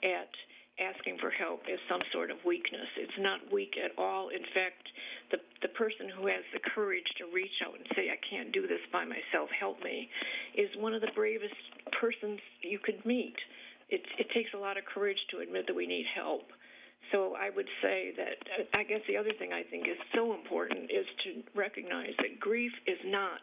at 0.03 0.29
asking 0.79 1.17
for 1.19 1.29
help 1.29 1.61
as 1.71 1.77
some 1.89 2.01
sort 2.11 2.31
of 2.31 2.37
weakness. 2.45 2.87
It's 2.97 3.19
not 3.19 3.39
weak 3.51 3.75
at 3.77 3.91
all. 4.01 4.29
In 4.29 4.41
fact 4.53 4.87
the 5.31 5.37
the 5.61 5.69
person 5.69 6.09
who 6.09 6.27
has 6.27 6.43
the 6.53 6.59
courage 6.75 7.07
to 7.17 7.25
reach 7.33 7.55
out 7.65 7.73
and 7.75 7.87
say 7.95 8.11
i 8.11 8.19
can't 8.29 8.51
do 8.51 8.67
this 8.67 8.83
by 8.91 9.05
myself 9.05 9.49
help 9.57 9.81
me 9.83 10.09
is 10.55 10.69
one 10.77 10.93
of 10.93 11.01
the 11.01 11.11
bravest 11.15 11.55
persons 11.99 12.39
you 12.61 12.79
could 12.83 13.03
meet 13.05 13.35
it, 13.91 14.01
it 14.17 14.27
takes 14.33 14.49
a 14.53 14.57
lot 14.57 14.77
of 14.77 14.85
courage 14.85 15.19
to 15.31 15.39
admit 15.39 15.67
that 15.67 15.75
we 15.75 15.85
need 15.85 16.05
help. 16.15 16.47
So 17.11 17.35
I 17.35 17.49
would 17.49 17.67
say 17.81 18.13
that 18.15 18.37
uh, 18.47 18.79
I 18.79 18.83
guess 18.83 19.01
the 19.07 19.17
other 19.17 19.33
thing 19.37 19.51
I 19.51 19.63
think 19.63 19.87
is 19.87 19.97
so 20.15 20.33
important 20.33 20.89
is 20.89 21.05
to 21.25 21.43
recognize 21.53 22.15
that 22.19 22.39
grief 22.39 22.71
is 22.87 22.97
not 23.05 23.41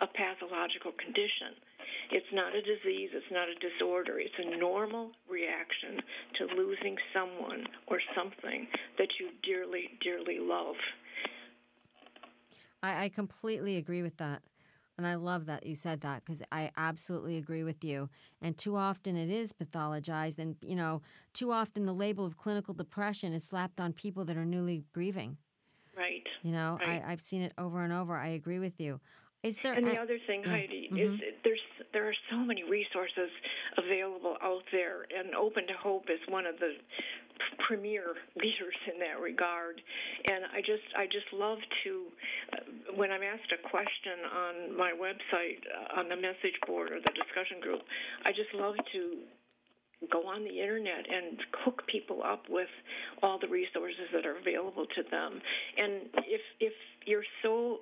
a 0.00 0.06
pathological 0.06 0.92
condition. 0.92 1.56
It's 2.10 2.26
not 2.32 2.54
a 2.54 2.60
disease, 2.60 3.10
it's 3.14 3.32
not 3.32 3.48
a 3.48 3.56
disorder. 3.56 4.18
It's 4.18 4.36
a 4.38 4.58
normal 4.58 5.10
reaction 5.30 6.02
to 6.38 6.54
losing 6.56 6.96
someone 7.14 7.66
or 7.88 7.98
something 8.14 8.66
that 8.98 9.08
you 9.18 9.30
dearly, 9.42 9.90
dearly 10.02 10.38
love. 10.38 10.76
I, 12.82 13.04
I 13.04 13.08
completely 13.08 13.76
agree 13.76 14.02
with 14.02 14.16
that. 14.18 14.42
And 14.98 15.06
I 15.06 15.16
love 15.16 15.46
that 15.46 15.66
you 15.66 15.74
said 15.74 16.00
that 16.02 16.24
because 16.24 16.42
I 16.50 16.70
absolutely 16.76 17.36
agree 17.36 17.64
with 17.64 17.84
you. 17.84 18.08
And 18.40 18.56
too 18.56 18.76
often 18.76 19.16
it 19.16 19.28
is 19.30 19.52
pathologized. 19.52 20.38
And, 20.38 20.56
you 20.62 20.74
know, 20.76 21.02
too 21.34 21.52
often 21.52 21.84
the 21.84 21.92
label 21.92 22.24
of 22.24 22.36
clinical 22.38 22.72
depression 22.72 23.32
is 23.34 23.44
slapped 23.44 23.78
on 23.80 23.92
people 23.92 24.24
that 24.24 24.36
are 24.36 24.44
newly 24.46 24.84
grieving. 24.94 25.36
Right. 25.96 26.26
You 26.42 26.52
know, 26.52 26.78
Right. 26.80 27.02
I, 27.04 27.12
I've 27.12 27.20
seen 27.20 27.42
it 27.42 27.52
over 27.58 27.82
and 27.82 27.92
over. 27.92 28.16
I 28.16 28.28
agree 28.28 28.58
with 28.58 28.80
you. 28.80 29.00
Is 29.42 29.58
there 29.62 29.74
And 29.74 29.86
the 29.86 29.96
a- 29.98 30.02
other 30.02 30.18
thing, 30.26 30.42
yeah, 30.44 30.50
Heidi, 30.50 30.88
mhm. 30.92 31.14
is 31.14 31.20
there's 31.44 31.60
there 31.92 32.08
are 32.08 32.14
so 32.30 32.38
many 32.38 32.64
resources 32.64 33.30
available 33.78 34.36
out 34.42 34.62
there, 34.72 35.06
and 35.16 35.34
Open 35.34 35.66
to 35.68 35.72
Hope 35.74 36.06
is 36.10 36.18
one 36.28 36.46
of 36.46 36.58
the 36.58 36.72
premier 37.66 38.14
leaders 38.36 38.76
in 38.92 38.98
that 39.00 39.20
regard. 39.20 39.80
And 40.28 40.44
I 40.52 40.60
just 40.60 40.86
I 40.96 41.06
just 41.06 41.26
love 41.32 41.58
to 41.84 41.90
uh, 42.52 42.94
when 42.96 43.10
I'm 43.10 43.22
asked 43.22 43.52
a 43.52 43.68
question 43.68 44.18
on 44.30 44.76
my 44.76 44.92
website 44.92 45.60
uh, 45.66 46.00
on 46.00 46.08
the 46.08 46.16
message 46.16 46.56
board 46.66 46.92
or 46.92 47.00
the 47.00 47.12
discussion 47.12 47.60
group, 47.60 47.82
I 48.24 48.30
just 48.30 48.52
love 48.54 48.76
to 48.92 49.02
go 50.12 50.26
on 50.28 50.44
the 50.44 50.60
internet 50.60 51.08
and 51.08 51.38
hook 51.64 51.82
people 51.86 52.22
up 52.22 52.44
with 52.48 52.68
all 53.22 53.38
the 53.38 53.48
resources 53.48 54.06
that 54.12 54.26
are 54.26 54.36
available 54.36 54.86
to 54.94 55.02
them. 55.10 55.40
And 55.76 56.08
if 56.26 56.40
if 56.60 56.72
you're 57.06 57.24
so 57.42 57.80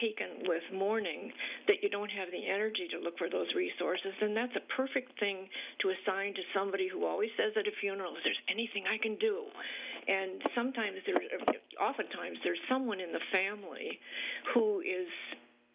taken 0.00 0.44
with 0.46 0.62
mourning 0.72 1.32
that 1.68 1.82
you 1.82 1.88
don't 1.88 2.10
have 2.10 2.30
the 2.30 2.46
energy 2.46 2.88
to 2.88 2.98
look 2.98 3.18
for 3.18 3.28
those 3.28 3.52
resources, 3.54 4.12
then 4.20 4.34
that's 4.34 4.54
a 4.56 4.60
perfect 4.74 5.18
thing 5.18 5.48
to 5.80 5.90
assign 5.90 6.34
to 6.34 6.42
somebody 6.54 6.88
who 6.88 7.04
always 7.04 7.30
says 7.36 7.52
at 7.56 7.66
a 7.66 7.72
funeral, 7.80 8.16
"Is 8.16 8.24
there 8.24 8.34
anything 8.48 8.86
I 8.86 8.98
can 8.98 9.16
do?" 9.16 9.46
And 10.08 10.42
sometimes 10.54 10.98
there, 11.04 11.20
oftentimes 11.80 12.38
there's 12.44 12.60
someone 12.68 13.00
in 13.00 13.12
the 13.12 13.20
family 13.32 14.00
who 14.54 14.80
is 14.80 15.08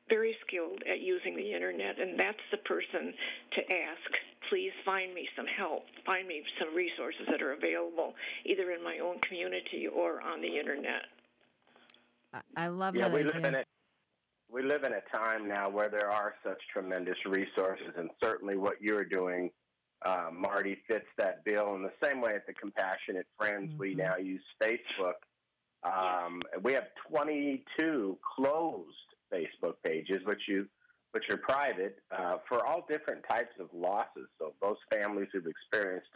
very 0.10 0.38
skilled 0.46 0.84
at 0.84 1.00
using 1.00 1.36
the 1.36 1.54
internet, 1.54 2.00
and 2.00 2.20
that's 2.20 2.44
the 2.52 2.58
person 2.58 3.14
to 3.52 3.74
ask. 3.74 4.12
Please 4.50 4.74
find 4.84 5.14
me 5.14 5.28
some 5.36 5.48
help. 5.48 5.86
Find 6.06 6.28
me 6.28 6.44
some 6.60 6.76
resources 6.76 7.26
that 7.30 7.42
are 7.42 7.54
available, 7.54 8.16
either 8.46 8.72
in 8.72 8.84
my 8.84 9.00
own 9.00 9.20
community 9.20 9.88
or 9.88 10.22
on 10.22 10.42
the 10.42 10.60
internet. 10.60 11.06
I- 12.34 12.42
I 12.58 12.68
love 12.68 12.96
Yeah, 12.96 13.08
that 13.08 13.14
we 13.14 13.22
idea. 13.22 13.32
live 13.32 13.46
in 13.46 13.56
a 13.56 13.66
we 14.62 14.68
live 14.68 14.84
in 14.84 14.94
a 14.94 15.02
time 15.18 15.48
now 15.48 15.70
where 15.70 15.90
there 15.90 16.12
are 16.12 16.36
such 16.44 16.62
tremendous 16.72 17.18
resources, 17.26 17.94
and 17.98 18.10
certainly 18.24 18.58
what 18.58 18.82
you're 18.82 19.06
doing, 19.06 19.50
uh, 20.06 20.30
Marty, 20.32 20.78
fits 20.88 21.08
that 21.18 21.44
bill. 21.46 21.76
In 21.76 21.84
the 21.84 21.94
same 22.04 22.22
way, 22.22 22.36
at 22.36 22.46
the 22.46 22.54
Compassionate 22.54 23.28
Friends, 23.38 23.74
we 23.80 23.94
Mhm. 23.94 23.98
now 23.98 24.18
use 24.18 24.44
Facebook. 24.62 25.16
Um, 25.84 26.42
We 26.62 26.74
have 26.74 26.94
22 27.08 28.20
closed 28.22 29.16
Facebook 29.32 29.82
pages, 29.84 30.24
which 30.26 30.48
you 30.48 30.70
which 31.14 31.30
are 31.30 31.36
private 31.38 32.02
uh, 32.12 32.38
for 32.48 32.66
all 32.66 32.86
different 32.88 33.26
types 33.28 33.54
of 33.60 33.74
losses. 33.74 34.30
So 34.38 34.56
those 34.62 34.78
families 34.90 35.28
who've 35.34 35.46
experienced 35.46 36.16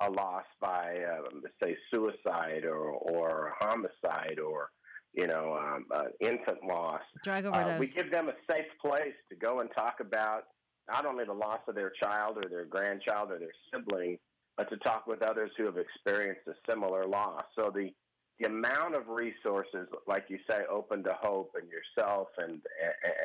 a 0.00 0.08
loss 0.10 0.46
by, 0.60 1.02
um, 1.06 1.42
say, 1.60 1.76
suicide 1.90 2.64
or 2.64 2.90
or 2.90 3.56
homicide 3.58 4.38
or 4.38 4.70
you 5.18 5.26
know, 5.26 5.58
um, 5.58 5.84
uh, 5.92 6.04
infant 6.20 6.64
loss. 6.64 7.00
Drug 7.24 7.44
Uh, 7.46 7.76
we 7.80 7.88
give 7.88 8.10
them 8.12 8.28
a 8.28 8.34
safe 8.50 8.66
place 8.80 9.14
to 9.30 9.36
go 9.36 9.60
and 9.60 9.68
talk 9.76 9.96
about 10.00 10.44
not 10.88 11.04
only 11.06 11.24
the 11.24 11.32
loss 11.32 11.58
of 11.66 11.74
their 11.74 11.90
child 12.00 12.36
or 12.36 12.48
their 12.48 12.64
grandchild 12.64 13.32
or 13.32 13.38
their 13.38 13.52
sibling, 13.72 14.16
but 14.56 14.70
to 14.70 14.76
talk 14.78 15.08
with 15.08 15.22
others 15.22 15.50
who 15.58 15.66
have 15.66 15.76
experienced 15.76 16.42
a 16.46 16.52
similar 16.70 17.04
loss. 17.04 17.44
So 17.56 17.72
the 17.74 17.90
the 18.38 18.46
amount 18.46 18.94
of 18.94 19.08
resources, 19.08 19.88
like 20.06 20.26
you 20.28 20.38
say, 20.48 20.60
open 20.70 21.02
to 21.02 21.12
hope 21.20 21.56
and 21.60 21.68
yourself 21.68 22.28
and 22.38 22.60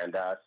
and 0.01 0.15
us, 0.15 0.37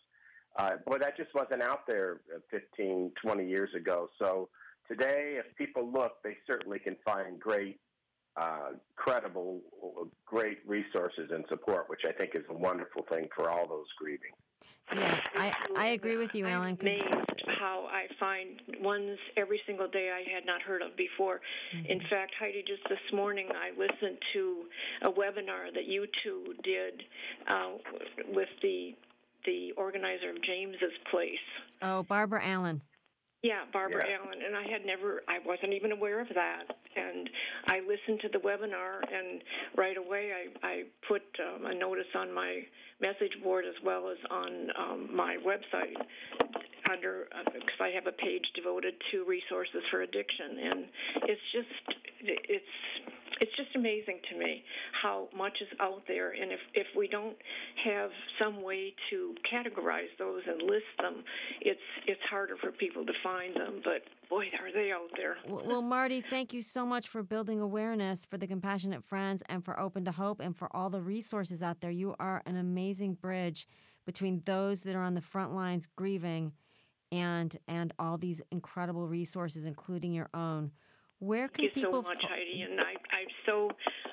uh, 0.59 0.71
boy, 0.85 0.97
that 0.97 1.15
just 1.15 1.33
wasn't 1.33 1.61
out 1.61 1.87
there 1.87 2.19
15, 2.51 3.13
20 3.23 3.47
years 3.47 3.69
ago. 3.73 4.09
So 4.19 4.49
today, 4.89 5.39
if 5.39 5.45
people 5.55 5.89
look, 5.89 6.21
they 6.25 6.35
certainly 6.45 6.79
can 6.79 6.97
find 7.05 7.39
great 7.39 7.79
uh, 8.39 8.69
credible, 8.95 9.61
great 10.25 10.59
resources 10.67 11.29
and 11.31 11.43
support, 11.49 11.89
which 11.89 12.01
I 12.07 12.11
think 12.11 12.31
is 12.35 12.43
a 12.49 12.53
wonderful 12.53 13.03
thing 13.09 13.27
for 13.35 13.49
all 13.49 13.67
those 13.67 13.87
grieving. 13.97 14.31
yeah, 14.95 15.19
I, 15.35 15.51
I 15.75 15.85
agree 15.87 16.17
with 16.17 16.29
you, 16.33 16.45
Alan. 16.45 16.77
I'm 16.79 16.87
amazed 16.87 17.41
how 17.59 17.87
I 17.91 18.05
find 18.19 18.61
ones 18.81 19.17
every 19.35 19.59
single 19.65 19.87
day 19.87 20.11
I 20.13 20.29
had 20.33 20.45
not 20.45 20.61
heard 20.61 20.81
of 20.81 20.95
before. 20.95 21.41
In 21.89 21.97
Mm-hmm. 21.99 22.07
fact, 22.09 22.33
Heidi, 22.39 22.63
just 22.65 22.83
this 22.87 22.99
morning 23.13 23.49
I 23.51 23.71
listened 23.77 24.17
to 24.33 24.63
a 25.03 25.09
webinar 25.11 25.73
that 25.73 25.85
you 25.85 26.05
two 26.23 26.53
did 26.63 27.03
uh, 27.49 27.71
with 28.33 28.49
the 28.61 28.95
the 29.45 29.71
organizer 29.77 30.29
of 30.31 30.41
James's 30.43 30.97
Place. 31.09 31.33
oh, 31.81 32.03
Barbara 32.03 32.41
Allen. 32.45 32.81
Yeah, 33.47 33.63
Barbara 33.71 34.03
Yeah. 34.09 34.17
Allen, 34.17 34.39
and 34.45 34.57
I 34.57 34.67
had 34.69 34.85
never, 34.85 35.23
I 35.29 35.39
wasn't 35.39 35.71
even 35.71 35.93
aware 35.93 36.19
of 36.19 36.27
that. 36.35 36.63
And 36.97 37.29
I 37.67 37.79
listened 37.79 38.19
to 38.21 38.29
the 38.29 38.39
webinar, 38.39 38.99
and 39.07 39.41
right 39.77 39.95
away 39.95 40.31
I, 40.35 40.67
I 40.67 40.83
put 41.07 41.23
um, 41.39 41.65
a 41.65 41.73
notice 41.73 42.11
on 42.13 42.33
my 42.33 42.63
message 42.99 43.31
board 43.41 43.63
as 43.63 43.75
well 43.85 44.09
as 44.09 44.17
on 44.29 44.51
um, 44.77 45.15
my 45.15 45.37
website 45.37 45.95
under, 46.91 47.27
because 47.45 47.79
I 47.79 47.89
have 47.95 48.07
a 48.07 48.11
page 48.11 48.43
devoted 48.53 48.95
to 49.11 49.23
resources 49.23 49.81
for 49.91 50.01
addiction, 50.01 50.59
and 50.69 50.85
it's 51.23 51.47
just, 51.53 51.99
it's 52.23 52.75
it's 53.39 53.55
just 53.55 53.75
amazing 53.75 54.19
to 54.31 54.37
me 54.37 54.63
how 55.01 55.27
much 55.35 55.57
is 55.61 55.67
out 55.79 56.03
there, 56.07 56.31
and 56.31 56.51
if 56.51 56.59
if 56.73 56.87
we 56.95 57.07
don't 57.07 57.37
have 57.85 58.09
some 58.39 58.63
way 58.63 58.93
to 59.09 59.35
categorize 59.51 60.11
those 60.17 60.41
and 60.47 60.61
list 60.61 60.85
them, 60.99 61.23
it's 61.61 61.79
it's 62.05 62.21
harder 62.29 62.55
for 62.57 62.71
people 62.71 63.05
to 63.05 63.13
find 63.23 63.55
them. 63.55 63.81
But 63.83 64.03
boy, 64.29 64.45
are 64.59 64.71
they 64.73 64.91
out 64.91 65.09
there. 65.15 65.37
Well, 65.67 65.81
Marty, 65.81 66.21
thank 66.21 66.53
you 66.53 66.61
so 66.61 66.85
much 66.85 67.07
for 67.07 67.23
building 67.23 67.59
awareness 67.59 68.25
for 68.25 68.37
the 68.37 68.47
Compassionate 68.47 69.03
Friends 69.03 69.43
and 69.49 69.63
for 69.63 69.79
Open 69.79 70.05
to 70.05 70.11
Hope 70.11 70.39
and 70.39 70.55
for 70.55 70.73
all 70.75 70.89
the 70.89 71.01
resources 71.01 71.61
out 71.61 71.81
there. 71.81 71.91
You 71.91 72.15
are 72.19 72.41
an 72.45 72.57
amazing 72.57 73.15
bridge 73.15 73.67
between 74.05 74.41
those 74.45 74.81
that 74.83 74.95
are 74.95 75.03
on 75.03 75.13
the 75.13 75.21
front 75.21 75.53
lines 75.53 75.87
grieving 75.95 76.53
and 77.11 77.57
and 77.67 77.93
all 77.99 78.17
these 78.17 78.41
incredible 78.51 79.07
resources, 79.07 79.65
including 79.65 80.13
your 80.13 80.29
own. 80.33 80.71
Where 81.19 81.47
can 81.47 81.65
Thank 81.65 81.75
you 81.75 81.83
people 81.83 82.03
so 82.03 82.09
much, 82.09 82.23
Heidi, 82.29 82.61
and 82.61 82.75
I, 83.17 83.25
so, 83.45 83.71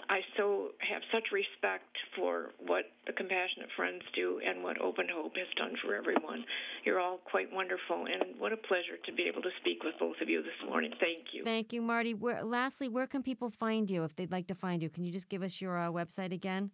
I 0.09 0.21
so 0.37 0.69
have 0.81 1.03
such 1.13 1.29
respect 1.33 1.93
for 2.17 2.57
what 2.65 2.85
the 3.07 3.13
Compassionate 3.13 3.69
Friends 3.77 4.03
do 4.15 4.41
and 4.41 4.63
what 4.63 4.81
Open 4.81 5.07
Hope 5.13 5.37
has 5.37 5.49
done 5.57 5.75
for 5.85 5.95
everyone. 5.95 6.45
You're 6.85 7.01
all 7.01 7.19
quite 7.19 7.53
wonderful, 7.53 8.07
and 8.07 8.41
what 8.41 8.53
a 8.53 8.57
pleasure 8.57 8.97
to 9.05 9.13
be 9.13 9.25
able 9.25 9.43
to 9.43 9.51
speak 9.61 9.85
with 9.85 9.95
both 10.01 10.17
of 10.23 10.29
you 10.29 10.43
this 10.43 10.61
morning. 10.67 10.93
Thank 11.01 11.33
you. 11.33 11.45
Thank 11.45 11.73
you, 11.75 11.83
Marty. 11.83 12.15
Where, 12.15 12.43
lastly, 12.43 12.89
where 12.89 13.07
can 13.07 13.23
people 13.23 13.51
find 13.51 13.91
you 13.91 14.05
if 14.05 14.17
they'd 14.17 14.33
like 14.33 14.47
to 14.47 14.55
find 14.55 14.83
you? 14.83 14.89
Can 14.89 15.05
you 15.05 15.13
just 15.13 15.29
give 15.29 15.43
us 15.43 15.61
your 15.61 15.79
uh, 15.79 15.91
website 15.91 16.33
again? 16.33 16.71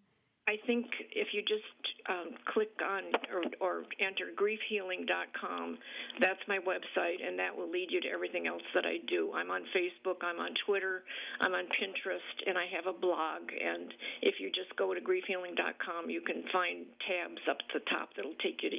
I 0.50 0.58
think 0.66 0.86
if 1.14 1.28
you 1.30 1.42
just 1.42 1.62
um, 2.10 2.34
click 2.52 2.74
on 2.82 3.14
or, 3.30 3.42
or 3.62 3.84
enter 4.00 4.34
griefhealing.com, 4.34 5.78
that's 6.18 6.40
my 6.48 6.58
website, 6.58 7.24
and 7.24 7.38
that 7.38 7.56
will 7.56 7.70
lead 7.70 7.86
you 7.90 8.00
to 8.00 8.08
everything 8.08 8.48
else 8.48 8.66
that 8.74 8.84
I 8.84 8.98
do. 9.06 9.30
I'm 9.32 9.52
on 9.52 9.62
Facebook, 9.70 10.16
I'm 10.22 10.40
on 10.40 10.50
Twitter, 10.66 11.04
I'm 11.40 11.54
on 11.54 11.66
Pinterest, 11.78 12.48
and 12.48 12.58
I 12.58 12.66
have 12.74 12.92
a 12.92 12.98
blog. 12.98 13.42
And 13.52 13.94
if 14.22 14.40
you 14.40 14.50
just 14.50 14.74
go 14.76 14.92
to 14.92 15.00
griefhealing.com, 15.00 16.10
you 16.10 16.20
can 16.20 16.42
find 16.52 16.86
tabs 17.06 17.42
up 17.48 17.58
at 17.60 17.72
the 17.72 17.80
top 17.88 18.08
that'll 18.16 18.34
take 18.42 18.58
you 18.64 18.70
to 18.70 18.76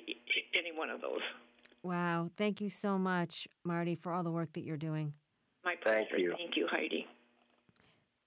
any 0.59 0.75
one 0.75 0.89
of 0.89 0.99
those. 0.99 1.23
Wow. 1.83 2.31
Thank 2.37 2.59
you 2.59 2.69
so 2.69 2.97
much, 2.97 3.47
Marty, 3.63 3.95
for 3.95 4.11
all 4.11 4.23
the 4.23 4.31
work 4.31 4.51
that 4.53 4.65
you're 4.65 4.75
doing. 4.75 5.13
My 5.63 5.75
pleasure. 5.81 6.07
Thank 6.11 6.21
you. 6.21 6.33
Thank 6.37 6.57
you, 6.57 6.67
Heidi. 6.69 7.07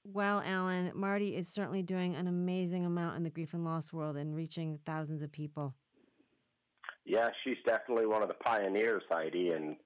Well, 0.04 0.42
Alan, 0.44 0.92
Marty 0.94 1.34
is 1.34 1.48
certainly 1.48 1.82
doing 1.82 2.14
an 2.14 2.26
amazing 2.26 2.84
amount 2.84 3.16
in 3.16 3.22
the 3.22 3.30
grief 3.30 3.54
and 3.54 3.64
loss 3.64 3.92
world 3.92 4.16
and 4.16 4.34
reaching 4.34 4.78
thousands 4.84 5.22
of 5.22 5.32
people. 5.32 5.74
Yeah, 7.06 7.30
she's 7.42 7.56
definitely 7.66 8.06
one 8.06 8.22
of 8.22 8.28
the 8.28 8.34
pioneers, 8.34 9.02
Heidi. 9.10 9.50
And 9.50 9.76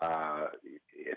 uh, 0.00 0.46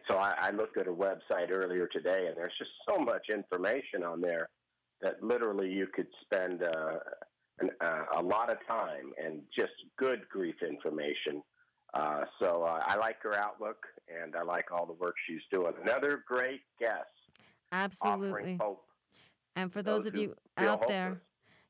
so 0.08 0.18
I, 0.18 0.34
I 0.40 0.52
looked 0.52 0.78
at 0.78 0.88
her 0.88 0.94
website 0.94 1.52
earlier 1.52 1.88
today, 1.88 2.26
and 2.28 2.36
there's 2.36 2.54
just 2.58 2.72
so 2.88 2.98
much 2.98 3.28
information 3.32 4.04
on 4.04 4.22
there 4.22 4.50
that 5.02 5.22
literally 5.22 5.70
you 5.70 5.88
could 5.94 6.08
spend 6.24 6.64
uh, 6.64 6.98
an, 7.60 7.70
uh, 7.80 8.04
a 8.18 8.22
lot 8.22 8.50
of 8.50 8.58
time 8.68 9.12
and 9.24 9.42
just 9.56 9.74
good 9.98 10.22
grief 10.30 10.56
information. 10.68 11.44
Uh, 11.94 12.24
so 12.40 12.64
uh, 12.64 12.82
I 12.86 12.98
like 12.98 13.22
her 13.22 13.36
outlook, 13.36 13.86
and 14.24 14.36
I 14.36 14.42
like 14.42 14.72
all 14.72 14.86
the 14.86 14.94
work 14.94 15.16
she's 15.28 15.42
doing. 15.52 15.74
Another 15.82 16.24
great 16.28 16.62
guest. 16.80 17.06
Absolutely. 17.72 18.28
Offering 18.28 18.58
hope. 18.60 18.84
And 19.56 19.74
for 19.74 19.82
those, 19.82 20.04
those 20.04 20.14
of 20.14 20.16
you 20.16 20.36
out 20.58 20.88
there, 20.88 21.10
hopeless. 21.10 21.24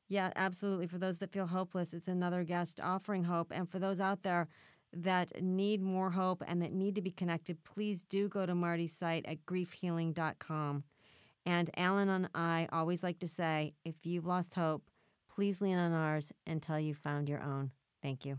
yeah, 0.08 0.32
absolutely. 0.36 0.86
For 0.86 0.98
those 0.98 1.18
that 1.18 1.32
feel 1.32 1.46
hopeless, 1.46 1.94
it's 1.94 2.08
another 2.08 2.44
guest 2.44 2.80
offering 2.80 3.24
hope. 3.24 3.50
And 3.50 3.68
for 3.68 3.78
those 3.78 4.00
out 4.00 4.22
there 4.22 4.48
that 4.92 5.42
need 5.42 5.82
more 5.82 6.10
hope 6.10 6.42
and 6.46 6.62
that 6.62 6.72
need 6.72 6.94
to 6.96 7.02
be 7.02 7.10
connected, 7.10 7.62
please 7.64 8.04
do 8.04 8.28
go 8.28 8.46
to 8.46 8.54
Marty's 8.54 8.92
site 8.92 9.26
at 9.26 9.44
griefhealing.com. 9.46 10.84
And 11.46 11.70
Alan 11.76 12.08
and 12.10 12.28
I 12.34 12.68
always 12.72 13.02
like 13.02 13.20
to 13.20 13.28
say 13.28 13.72
if 13.84 14.04
you've 14.04 14.26
lost 14.26 14.54
hope, 14.54 14.82
please 15.34 15.60
lean 15.60 15.78
on 15.78 15.92
ours 15.92 16.32
until 16.46 16.78
you've 16.78 16.98
found 16.98 17.28
your 17.28 17.42
own. 17.42 17.70
Thank 18.02 18.26
you. 18.26 18.38